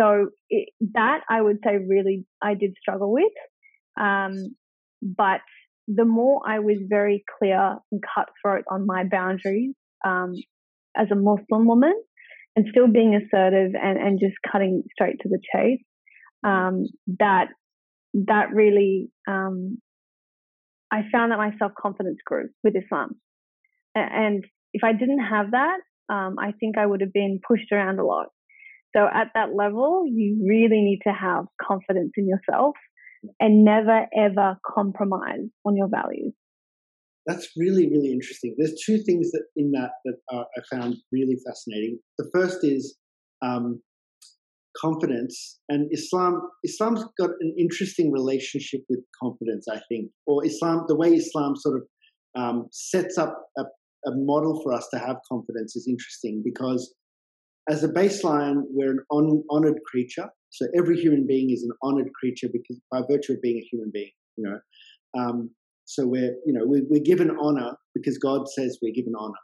[0.00, 3.32] so it, that I would say really I did struggle with.
[4.00, 4.54] Um,
[5.02, 5.40] but
[5.88, 9.74] the more I was very clear and cutthroat on my boundaries
[10.04, 10.34] um,
[10.96, 11.94] as a Muslim woman
[12.56, 15.82] and still being assertive and, and just cutting straight to the chase,
[16.44, 16.84] um,
[17.18, 17.46] that
[18.14, 19.78] that really um,
[20.90, 23.20] I found that my self confidence grew with Islam.
[23.94, 25.78] And if I didn't have that,
[26.08, 28.26] um, I think I would have been pushed around a lot.
[28.96, 32.74] So at that level, you really need to have confidence in yourself
[33.38, 36.32] and never ever compromise on your values.
[37.26, 38.54] That's really, really interesting.
[38.58, 41.98] There's two things that in that that are, I found really fascinating.
[42.18, 42.96] The first is
[43.42, 43.80] um,
[44.76, 50.96] confidence and islam islam's got an interesting relationship with confidence i think or islam the
[50.96, 51.82] way islam sort of
[52.36, 53.62] um, sets up a,
[54.06, 56.94] a, model for us to have confidence is interesting because
[57.70, 62.10] as a baseline we're an on, honored creature so every human being is an honored
[62.18, 64.58] creature because by virtue of being a human being you know
[65.18, 65.50] um,
[65.84, 69.40] so we're you know we're, we're given honor because god says we're given honor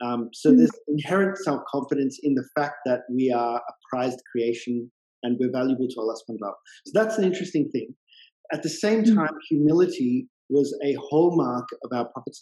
[0.00, 0.58] um, so mm.
[0.58, 4.90] there's inherent self confidence in the fact that we are a prized creation
[5.22, 6.56] and we're valuable to Allah subhanahu wa ta'ala.
[6.86, 7.94] So that's an interesting thing.
[8.52, 9.14] At the same mm.
[9.14, 12.36] time, humility was a hallmark of our Prophet.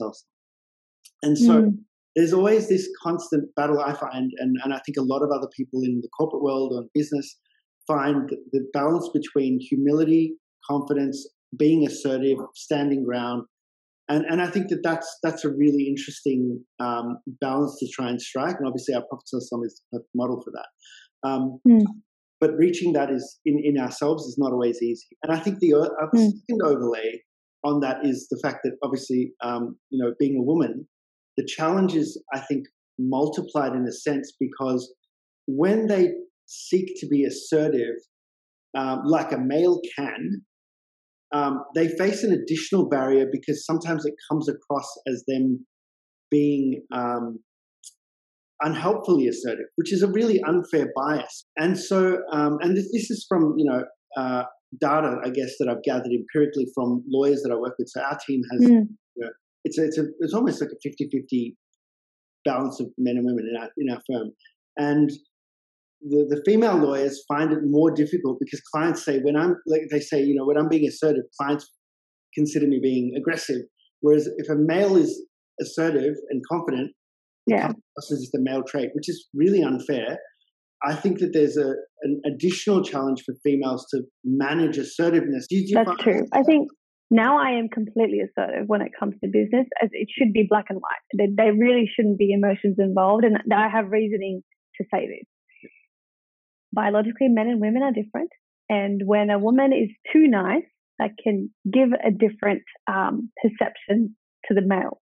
[1.23, 1.79] And so mm.
[2.17, 5.49] There's always this constant battle I find, and, and I think a lot of other
[5.55, 7.39] people in the corporate world or business
[7.87, 10.35] find the balance between humility,
[10.69, 13.45] confidence, being assertive, standing ground,
[14.09, 18.21] and and I think that that's that's a really interesting um, balance to try and
[18.21, 18.57] strike.
[18.59, 19.25] And obviously, our Prophet
[19.67, 21.29] is a model for that.
[21.29, 21.85] Um, mm.
[22.41, 25.07] But reaching that is in in ourselves is not always easy.
[25.23, 26.31] And I think the other mm.
[26.33, 27.23] second overlay
[27.65, 30.87] on that is the fact that obviously, um, you know, being a woman,
[31.37, 32.67] the challenge is I think
[32.99, 34.93] multiplied in a sense because
[35.47, 36.13] when they
[36.47, 37.97] seek to be assertive,
[38.77, 40.43] um, like a male can,
[41.33, 45.67] um, they face an additional barrier because sometimes it comes across as them
[46.31, 47.39] being um,
[48.63, 51.47] unhelpfully assertive, which is a really unfair bias.
[51.57, 53.85] And so, um, and this, this, is from you know
[54.17, 54.45] uh,
[54.81, 57.89] data, I guess that I've gathered empirically from lawyers that I work with.
[57.89, 58.87] So our team has, mm.
[59.17, 59.31] you know,
[59.67, 61.55] it's a, it's a, it's almost like a 50-50
[62.45, 64.31] balance of men and women in our in our firm,
[64.77, 65.11] and
[66.01, 70.01] the, the female lawyers find it more difficult because clients say when I'm like they
[70.01, 71.71] say you know when I'm being assertive, clients
[72.35, 73.63] consider me being aggressive.
[74.01, 75.27] Whereas if a male is
[75.61, 76.93] assertive and confident,
[77.47, 80.19] yeah, this is the male trait, which is really unfair.
[80.85, 85.47] I think that there's a an additional challenge for females to manage assertiveness.
[85.73, 86.27] That's true.
[86.33, 86.69] I think
[87.11, 90.67] now I am completely assertive when it comes to business, as it should be black
[90.69, 91.31] and white.
[91.37, 94.43] There really shouldn't be emotions involved, and I have reasoning
[94.79, 95.71] to say this
[96.73, 98.31] biologically men and women are different.
[98.69, 100.67] And when a woman is too nice,
[100.99, 105.01] that can give a different um, perception to the male.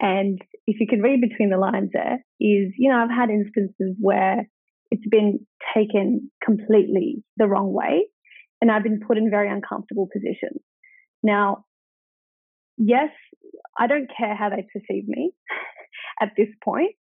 [0.00, 3.96] And if you can read between the lines there, is, you know, I've had instances
[3.98, 4.46] where
[4.90, 8.06] it's been taken completely the wrong way
[8.60, 10.60] and I've been put in very uncomfortable positions.
[11.26, 11.64] Now,
[12.78, 13.10] yes,
[13.78, 15.32] I don't care how they perceive me
[16.20, 16.94] at this point,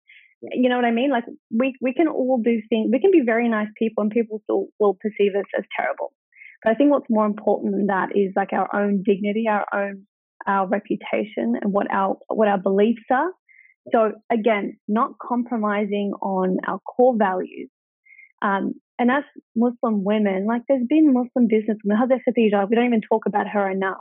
[0.51, 1.11] you know what I mean?
[1.11, 2.91] Like we we can all do things.
[2.93, 6.13] We can be very nice people, and people still will perceive us as terrible.
[6.63, 10.07] But I think what's more important than that is like our own dignity, our own
[10.47, 13.31] our reputation, and what our what our beliefs are.
[13.93, 17.71] So again, not compromising on our core values.
[18.43, 19.25] Um, and as
[19.57, 23.71] Muslim women, like there's been Muslim businesswomen, Hazrat Khadija, we don't even talk about her
[23.71, 23.97] enough,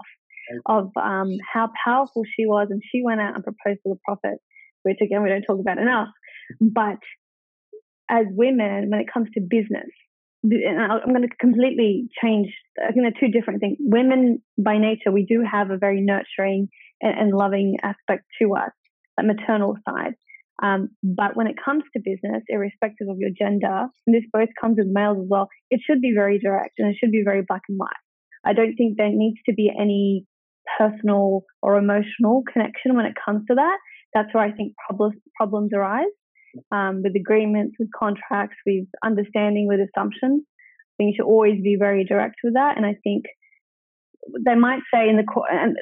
[0.65, 4.39] of um, how powerful she was, and she went out and proposed to the Prophet,
[4.83, 6.09] which again we don't talk about enough.
[6.59, 6.99] But
[8.09, 9.89] as women, when it comes to business,
[10.43, 12.49] I'm going to completely change.
[12.77, 13.77] I think they're two different things.
[13.79, 16.67] Women, by nature, we do have a very nurturing
[17.01, 18.71] and, and loving aspect to us,
[19.17, 20.15] that maternal side.
[20.61, 24.77] Um, but when it comes to business, irrespective of your gender, and this both comes
[24.77, 27.63] with males as well, it should be very direct and it should be very black
[27.67, 27.89] and white.
[28.45, 30.25] I don't think there needs to be any
[30.77, 33.77] personal or emotional connection when it comes to that.
[34.13, 36.11] That's where I think problems problems arise
[36.71, 40.43] um, with agreements, with contracts, with understanding, with assumptions.
[40.43, 42.77] I think you should always be very direct with that.
[42.77, 43.25] And I think
[44.45, 45.25] they might say in the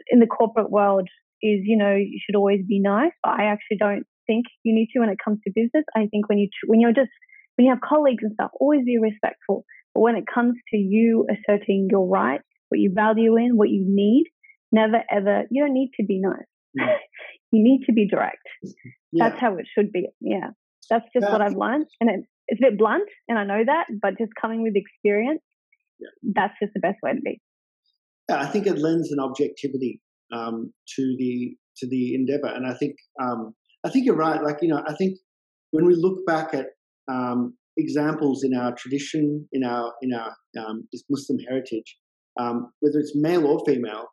[0.10, 1.08] in the corporate world
[1.42, 4.90] is you know you should always be nice, but I actually don't think you need
[4.94, 5.86] to when it comes to business.
[5.96, 7.10] I think when you when you're just
[7.56, 9.66] when you have colleagues and stuff, always be respectful.
[9.94, 13.84] But when it comes to you asserting your rights, what you value in, what you
[13.88, 14.26] need,
[14.72, 16.50] never ever you don't need to be nice.
[16.76, 16.98] Yeah.
[17.52, 18.46] you need to be direct.
[19.12, 19.30] Yeah.
[19.30, 20.06] That's how it should be.
[20.22, 20.52] Yeah.
[20.88, 21.32] That's just yeah.
[21.32, 21.88] what I've learned.
[22.00, 25.42] And it, it's a bit blunt, and I know that, but just coming with experience,
[26.22, 27.42] that's just the best way to be.
[28.30, 30.00] Yeah, I think it lends an objectivity
[30.32, 33.56] um, to the to the endeavor, and I think um,
[33.86, 34.42] I think you're right.
[34.44, 35.18] Like you know, I think
[35.72, 36.68] when we look back at
[37.12, 41.98] um, examples in our tradition, in our in our um, Muslim heritage,
[42.40, 44.08] um, whether it's male or female,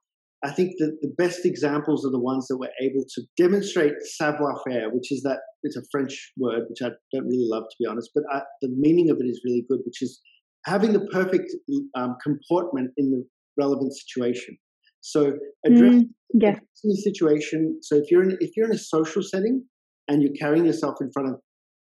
[0.45, 4.91] I think that the best examples are the ones that were able to demonstrate savoir-faire,
[4.91, 8.11] which is that it's a French word, which I don't really love to be honest,
[8.15, 10.21] but I, the meaning of it is really good, which is
[10.67, 11.51] having the perfect
[11.97, 13.25] um, comportment in the
[13.59, 14.57] relevant situation.
[15.01, 15.33] So
[15.65, 16.59] addressing mm, yeah.
[16.83, 17.79] the situation.
[17.83, 19.65] So if you're in if you're in a social setting
[20.09, 21.41] and you're carrying yourself in front of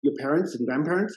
[0.03, 1.15] your parents and grandparents,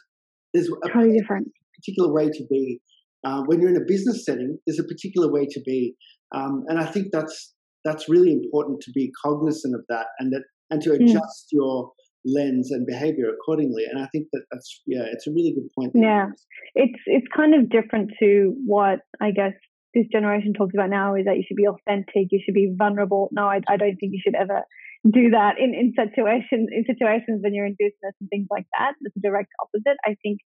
[0.52, 1.48] there's a totally different
[1.84, 2.80] particular way to be.
[3.24, 5.94] Uh, when you're in a business setting, there's a particular way to be.
[6.34, 7.54] Um, and I think that's
[7.84, 11.02] that's really important to be cognizant of that and that and to hmm.
[11.02, 11.52] adjust mm.
[11.52, 11.92] your
[12.24, 13.84] lens and behavior accordingly.
[13.90, 15.92] And I think that that's yeah, it's a really good point.
[15.94, 16.26] Yeah,
[16.74, 19.54] it's it's kind of different to what I guess
[19.94, 23.28] this generation talks about now is that you should be authentic, you should be vulnerable.
[23.32, 24.62] No, I, I don't think you should ever
[25.04, 28.94] do that in, in situations in situations when you're in business and things like that.
[29.00, 29.98] It's the direct opposite.
[30.04, 30.40] I think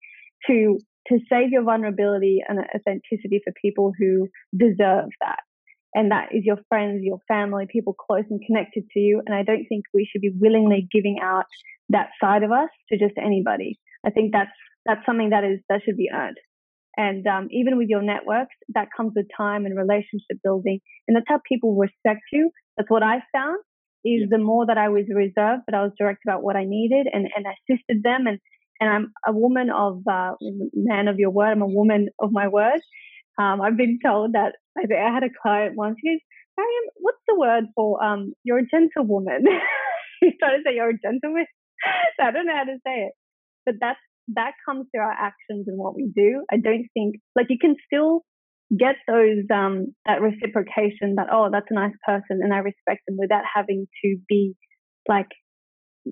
[0.48, 0.78] to
[1.08, 4.28] to save your vulnerability and authenticity for people who
[4.58, 5.40] deserve that
[5.98, 9.22] and that is your friends, your family, people close and connected to you.
[9.26, 11.46] And I don't think we should be willingly giving out
[11.90, 13.80] that side of us to just anybody.
[14.06, 14.52] I think that's
[14.86, 16.38] that's something that is that should be earned.
[16.98, 21.28] And um, even with your networks, that comes with time and relationship building, and that's
[21.28, 22.50] how people respect you.
[22.76, 23.60] That's what I found
[24.04, 24.38] is yeah.
[24.38, 27.28] the more that I was reserved, but I was direct about what I needed and,
[27.36, 28.28] and assisted them.
[28.28, 28.40] And,
[28.80, 30.34] and I'm a woman of uh,
[30.74, 31.52] man of your word.
[31.52, 32.80] I'm a woman of my word.
[33.40, 35.98] Um, I've been told that I, I had a client once.
[36.02, 36.20] He goes,
[36.58, 38.34] Mariam, what's the word for um?
[38.44, 39.46] You're a gentlewoman.
[40.22, 41.46] He's trying to say you're a gentleman.
[42.20, 43.14] I don't know how to say it,
[43.66, 44.00] but that's
[44.36, 46.44] that comes through our actions and what we do.
[46.52, 48.22] I don't think like you can still
[48.78, 53.18] get those um that reciprocation that oh that's a nice person and I respect them
[53.18, 54.56] without having to be
[55.08, 55.30] like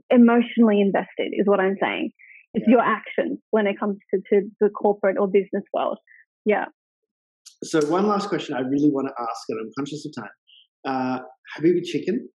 [0.09, 2.11] emotionally invested is what I'm saying.
[2.53, 2.75] It's yeah.
[2.75, 5.97] your actions when it comes to, to the corporate or business world.
[6.45, 6.65] Yeah.
[7.63, 10.31] So one last question I really want to ask, and I'm conscious of time.
[10.85, 11.19] Uh,
[11.57, 12.29] Habibi Chicken,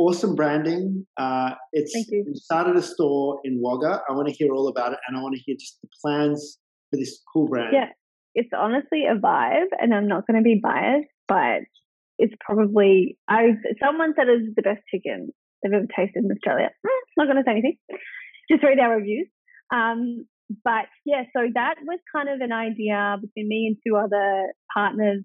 [0.00, 1.06] awesome branding.
[1.16, 2.24] Uh, it's you.
[2.34, 4.00] started a store in Wagga.
[4.08, 6.58] I want to hear all about it, and I want to hear just the plans
[6.90, 7.70] for this cool brand.
[7.72, 7.88] Yeah,
[8.34, 11.62] it's honestly a vibe, and I'm not going to be biased, but
[12.18, 13.50] it's probably I.
[13.82, 15.28] Someone said it's the best chicken
[15.62, 16.70] they've ever tasted in Australia.
[16.84, 17.76] Mm, not going to say anything.
[18.50, 19.28] Just read our reviews.
[19.72, 20.26] Um,
[20.64, 25.22] but yeah, so that was kind of an idea between me and two other partners.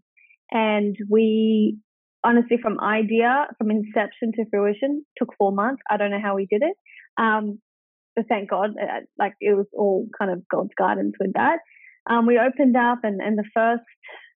[0.51, 1.79] And we
[2.25, 5.81] honestly, from idea, from inception to fruition, took four months.
[5.89, 6.75] I don't know how we did it.
[7.17, 7.59] Um,
[8.15, 11.59] but thank God, uh, like it was all kind of God's guidance with that.
[12.09, 13.83] Um, we opened up, and, and the first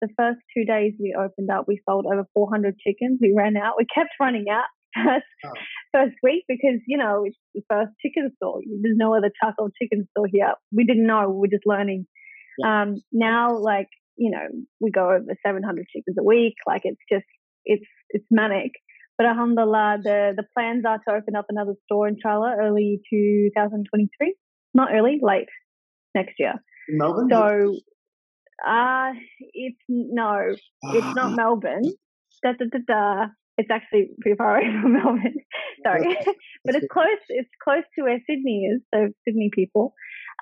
[0.02, 3.20] the first two days we opened up, we sold over 400 chickens.
[3.22, 3.76] We ran out.
[3.78, 4.66] We kept running out
[4.96, 5.52] first, oh.
[5.94, 8.62] first week because, you know, it's the first chicken store.
[8.82, 10.54] There's no other charcoal chicken store here.
[10.72, 11.30] We didn't know.
[11.30, 12.08] We are just learning.
[12.58, 12.82] Yeah.
[12.82, 14.48] Um, now, like, you know,
[14.80, 16.56] we go over 700 chickens a week.
[16.68, 17.26] Like, it's just,
[17.66, 18.72] it's, it's manic.
[19.18, 24.36] But alhamdulillah, the, the plans are to open up another store in Charlotte early 2023.
[24.74, 25.48] Not early, late
[26.14, 26.56] next year.
[26.90, 27.30] Melbourne?
[27.32, 27.78] So,
[28.66, 29.12] uh,
[29.54, 31.94] it's no, it's not Melbourne.
[32.44, 33.26] Da, da, da, da
[33.58, 35.36] it's actually pretty far away from Melbourne.
[35.84, 36.18] Sorry,
[36.66, 37.24] but it's close.
[37.30, 38.82] It's close to where Sydney is.
[38.94, 39.94] So Sydney people,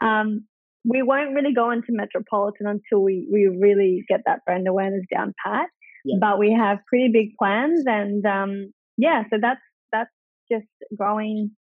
[0.01, 0.45] um,
[0.85, 5.33] we won't really go into metropolitan until we we really get that brand awareness down
[5.45, 5.67] pat.
[6.03, 6.17] Yeah.
[6.19, 10.11] But we have pretty big plans, and um, yeah, so that's that's
[10.51, 11.51] just growing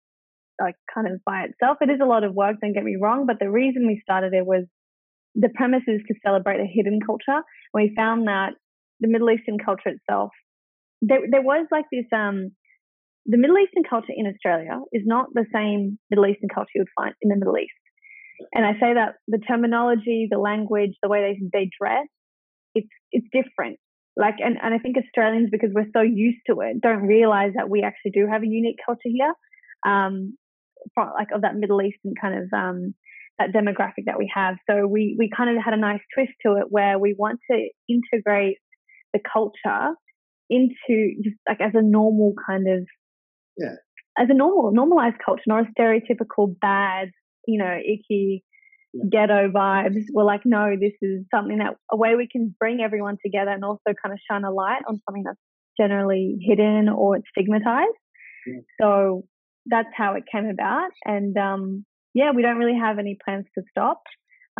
[0.61, 1.79] like kind of by itself.
[1.81, 2.57] It is a lot of work.
[2.61, 4.65] Don't get me wrong, but the reason we started it was
[5.35, 7.43] the premise is to celebrate a hidden culture.
[7.73, 8.51] We found that
[9.01, 10.31] the Middle Eastern culture itself,
[11.01, 12.51] there, there was like this, um,
[13.27, 16.97] the Middle Eastern culture in Australia is not the same Middle Eastern culture you would
[17.05, 17.73] find in the Middle East.
[18.53, 22.07] And I say that the terminology, the language, the way they, they dress,
[22.75, 23.79] it's, it's different.
[24.17, 27.71] Like, and, and I think Australians, because we're so used to it, don't realize that
[27.71, 29.33] we actually do have a unique culture here.
[29.87, 30.37] Um,
[30.95, 32.95] from, like of that Middle Eastern kind of um,
[33.39, 34.57] that demographic that we have.
[34.69, 37.69] So we we kind of had a nice twist to it where we want to
[37.89, 38.59] integrate
[39.13, 39.95] the culture
[40.51, 42.87] into just like as a normal kind of
[43.57, 43.77] yeah
[44.19, 47.11] as a normal normalized culture, not a stereotypical bad,
[47.47, 48.45] you know, icky
[48.93, 49.05] yeah.
[49.11, 50.05] ghetto vibes.
[50.13, 53.65] We're like, no, this is something that a way we can bring everyone together and
[53.65, 55.39] also kind of shine a light on something that's
[55.79, 57.91] generally hidden or it's stigmatized.
[58.47, 58.61] Yeah.
[58.81, 59.23] So
[59.67, 60.91] that's how it came about.
[61.05, 61.85] And um,
[62.15, 64.03] yeah, we don't really have any plans to stop.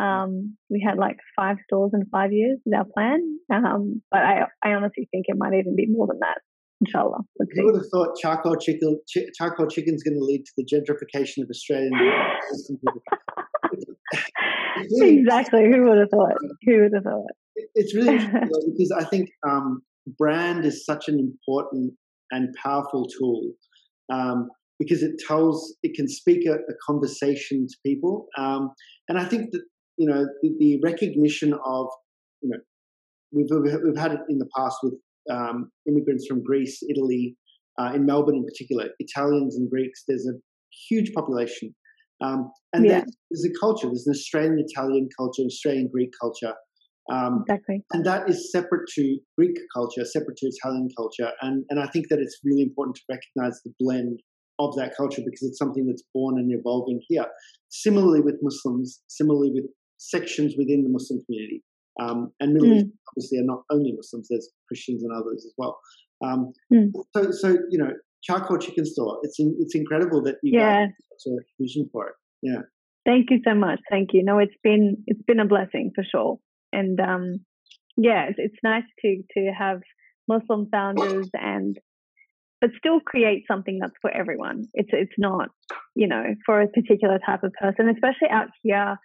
[0.01, 3.37] Um, we had like five stores in five years is our plan.
[3.53, 6.39] Um, but I, I honestly think it might even be more than that.
[6.81, 7.19] Inshallah.
[7.39, 10.65] Who would have thought charcoal chicken ch- charcoal chicken is going to lead to the
[10.65, 11.93] gentrification of Australian?
[14.77, 15.65] exactly.
[15.71, 16.35] Who would have thought?
[16.65, 17.27] Who would have thought?
[17.75, 19.81] It's really interesting because I think um,
[20.17, 21.93] brand is such an important
[22.31, 23.53] and powerful tool.
[24.11, 24.49] Um,
[24.79, 28.71] because it tells it can speak a, a conversation to people um,
[29.07, 29.61] and i think that
[29.97, 31.87] you know the, the, recognition of
[32.41, 32.57] you know
[33.31, 33.47] we've,
[33.83, 34.95] we've had it in the past with
[35.29, 37.35] um, immigrants from greece italy
[37.79, 40.37] uh, in melbourne in particular italians and greeks there's a
[40.89, 41.73] huge population
[42.23, 43.03] um, and yeah.
[43.29, 46.53] there's a culture there's an australian italian culture australian greek culture
[47.11, 47.83] um, exactly.
[47.91, 51.31] And that is separate to Greek culture, separate to Italian culture.
[51.41, 54.21] And, and I think that it's really important to recognize the blend
[54.59, 57.25] of that culture because it's something that's born and evolving here.
[57.69, 59.65] Similarly with Muslims, similarly with
[59.97, 61.63] sections within the Muslim community.
[62.01, 62.77] Um, and Middle mm.
[62.77, 65.79] East obviously are not only Muslims, there's Christians and others as well.
[66.23, 66.91] Um, mm.
[67.15, 67.91] so, so, you know,
[68.23, 70.87] charcoal chicken store, it's in, it's incredible that you yeah.
[71.25, 72.13] Got a vision it.
[72.41, 72.61] Yeah.
[73.05, 73.79] Thank you so much.
[73.89, 74.23] Thank you.
[74.23, 76.37] No, it's been, it's been a blessing for sure.
[76.71, 77.45] And, um,
[77.97, 79.81] yeah, it's, it's nice to, to have
[80.27, 81.77] Muslim founders and
[82.63, 84.63] but still create something that's for everyone.
[84.73, 85.49] It's it's not,
[85.97, 88.95] you know, for a particular type of person, especially out here.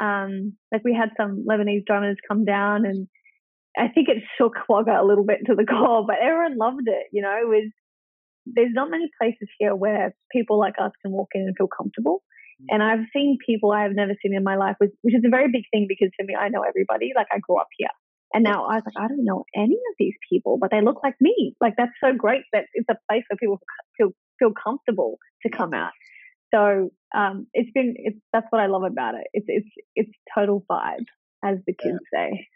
[0.00, 3.06] Um, like we had some Lebanese drummers come down, and
[3.76, 7.08] I think it shook Wagga a little bit to the core, but everyone loved it.
[7.12, 7.70] You know, it was
[8.46, 12.22] there's not many places here where people like us can walk in and feel comfortable.
[12.62, 12.66] Mm.
[12.70, 15.50] And I've seen people I have never seen in my life, which is a very
[15.50, 17.12] big thing because for me, I know everybody.
[17.14, 17.90] Like I grew up here.
[18.34, 21.02] And now I was like, I don't know any of these people, but they look
[21.04, 21.54] like me.
[21.60, 23.60] Like that's so great that it's a place where people
[23.96, 25.92] feel feel comfortable to come out.
[26.54, 29.26] So um, it's been it's that's what I love about it.
[29.32, 31.06] It's it's it's total vibe,
[31.44, 32.28] as the kids yeah.
[32.30, 32.48] say.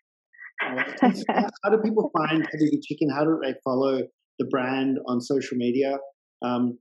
[1.63, 3.11] how do people find Habibi Chicken?
[3.11, 4.01] How do they follow
[4.39, 5.99] the brand on social media?
[6.43, 6.79] Um,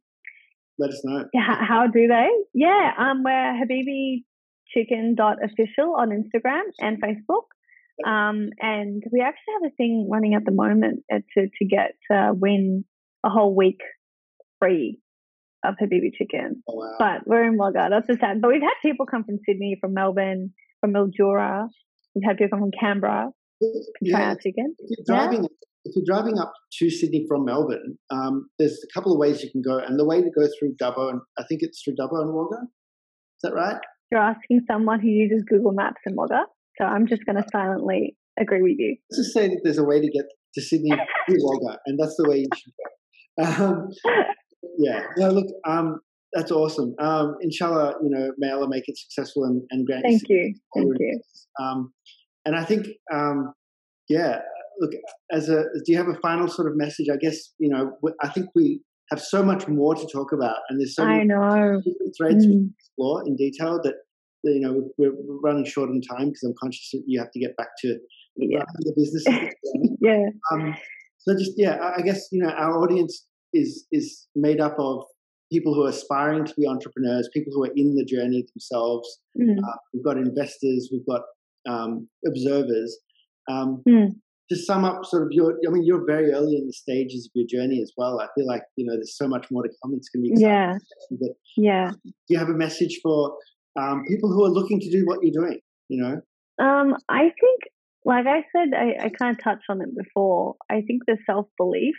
[0.77, 1.25] let us know.
[1.33, 2.29] Yeah, how do they?
[2.53, 4.23] Yeah, um, we're Habibi
[4.67, 7.45] Chicken official on Instagram and Facebook.
[8.05, 11.95] Um, and we actually have a thing running at the moment uh, to to get
[12.13, 12.83] uh, win
[13.25, 13.79] a whole week
[14.59, 14.99] free
[15.63, 16.61] of Habibi chicken.
[16.67, 16.95] Oh, wow.
[16.99, 17.87] But we're in Wagga.
[17.89, 18.41] That's the sad.
[18.41, 21.67] But we've had people come from Sydney, from Melbourne, from Mildura.
[22.13, 23.29] We've had people come from Canberra.
[24.01, 24.17] Yeah.
[24.17, 24.75] Try our chicken.
[24.77, 25.49] If you're driving, yeah.
[25.85, 29.51] If you're driving up to Sydney from Melbourne, um, there's a couple of ways you
[29.51, 32.21] can go, and the way to go through Dubbo, and I think it's through Dubbo
[32.21, 32.63] and Wagga.
[32.63, 33.77] Is that right?
[34.11, 36.45] You're asking someone who uses Google Maps and Wagga.
[36.79, 38.97] So I'm just going to silently agree with you.
[39.09, 40.25] Let's just say that there's a way to get
[40.55, 40.91] to Sydney
[41.27, 43.63] through Wagga, and that's the way you should go.
[43.63, 43.89] Um,
[44.77, 45.03] yeah.
[45.17, 45.99] No, look, um,
[46.33, 46.95] that's awesome.
[46.99, 50.03] Um, inshallah, you know, may Allah make it successful and, and grant.
[50.03, 50.53] Thank you.
[50.75, 51.19] Thank you.
[51.61, 51.93] Um,
[52.45, 53.53] and I think, um,
[54.09, 54.39] yeah,
[54.79, 54.91] look,
[55.31, 57.07] as a, do you have a final sort of message?
[57.11, 60.79] I guess, you know, I think we have so much more to talk about, and
[60.79, 61.81] there's so I many know.
[62.17, 62.49] threads mm.
[62.49, 63.93] we explore in detail that
[64.43, 65.13] you know we're
[65.43, 67.97] running short on time because I'm conscious that you have to get back to
[68.37, 68.63] yeah.
[68.79, 69.25] the business.
[70.01, 70.25] yeah.
[70.51, 70.75] Um,
[71.19, 75.03] so just yeah, I guess you know our audience is is made up of
[75.51, 79.19] people who are aspiring to be entrepreneurs, people who are in the journey themselves.
[79.39, 79.57] Mm.
[79.59, 81.21] Uh, we've got investors, we've got
[81.67, 82.97] um, observers.
[83.49, 84.15] Um, mm.
[84.49, 87.31] To sum up, sort of your, I mean, you're very early in the stages of
[87.33, 88.19] your journey as well.
[88.19, 89.93] I feel like you know there's so much more to come.
[89.95, 90.41] It's going to be.
[90.41, 90.77] Yeah.
[91.09, 91.91] But yeah.
[92.03, 93.35] Do you have a message for
[93.79, 96.21] um, people who are looking to do what you're doing, you know?
[96.63, 97.61] Um, I think,
[98.05, 100.55] like I said, I, I kind of touched on it before.
[100.69, 101.95] I think the self belief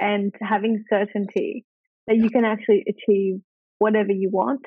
[0.00, 1.64] and having certainty
[2.06, 3.36] that you can actually achieve
[3.78, 4.62] whatever you want.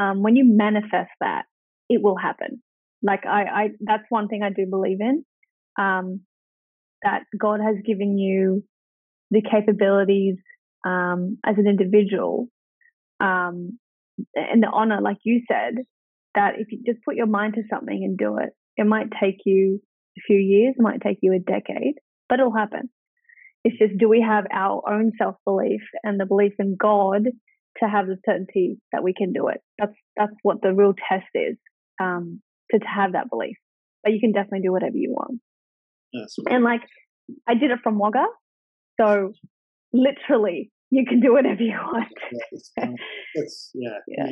[0.00, 1.44] Um, when you manifest that,
[1.88, 2.62] it will happen.
[3.02, 5.24] Like I, I that's one thing I do believe in.
[5.78, 6.22] Um,
[7.04, 8.64] that God has given you
[9.30, 10.36] the capabilities
[10.84, 12.48] um, as an individual
[13.20, 13.78] um,
[14.34, 15.84] and the honor, like you said,
[16.34, 19.40] that if you just put your mind to something and do it, it might take
[19.44, 19.80] you
[20.18, 21.94] a few years, it might take you a decade,
[22.28, 22.90] but it'll happen.
[23.64, 27.24] It's just do we have our own self belief and the belief in God
[27.82, 29.60] to have the certainty that we can do it?
[29.78, 31.56] That's that's what the real test is
[32.00, 33.56] um, to, to have that belief.
[34.02, 35.40] But you can definitely do whatever you want.
[36.14, 36.36] Yes.
[36.46, 36.82] And like
[37.48, 38.24] I did it from Wagga,
[39.00, 39.32] so
[39.92, 42.12] literally you can do whatever you want.
[42.32, 42.70] Yes,
[43.34, 44.26] that's, yeah, yeah.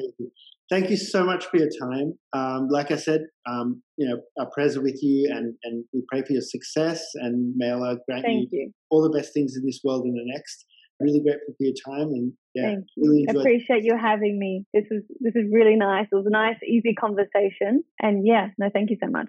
[0.71, 2.15] Thank you so much for your time.
[2.33, 6.03] Um, like I said, um, you know, our prayers are with you, and and we
[6.09, 7.05] pray for your success.
[7.15, 10.33] And may Allah grant you, you all the best things in this world and the
[10.33, 10.65] next.
[11.01, 13.11] Really grateful for your time, and yeah, Thank you.
[13.11, 14.65] really I appreciate you having me.
[14.73, 16.07] This is this is really nice.
[16.13, 19.27] It was a nice, easy conversation, and yeah, no, thank you so much.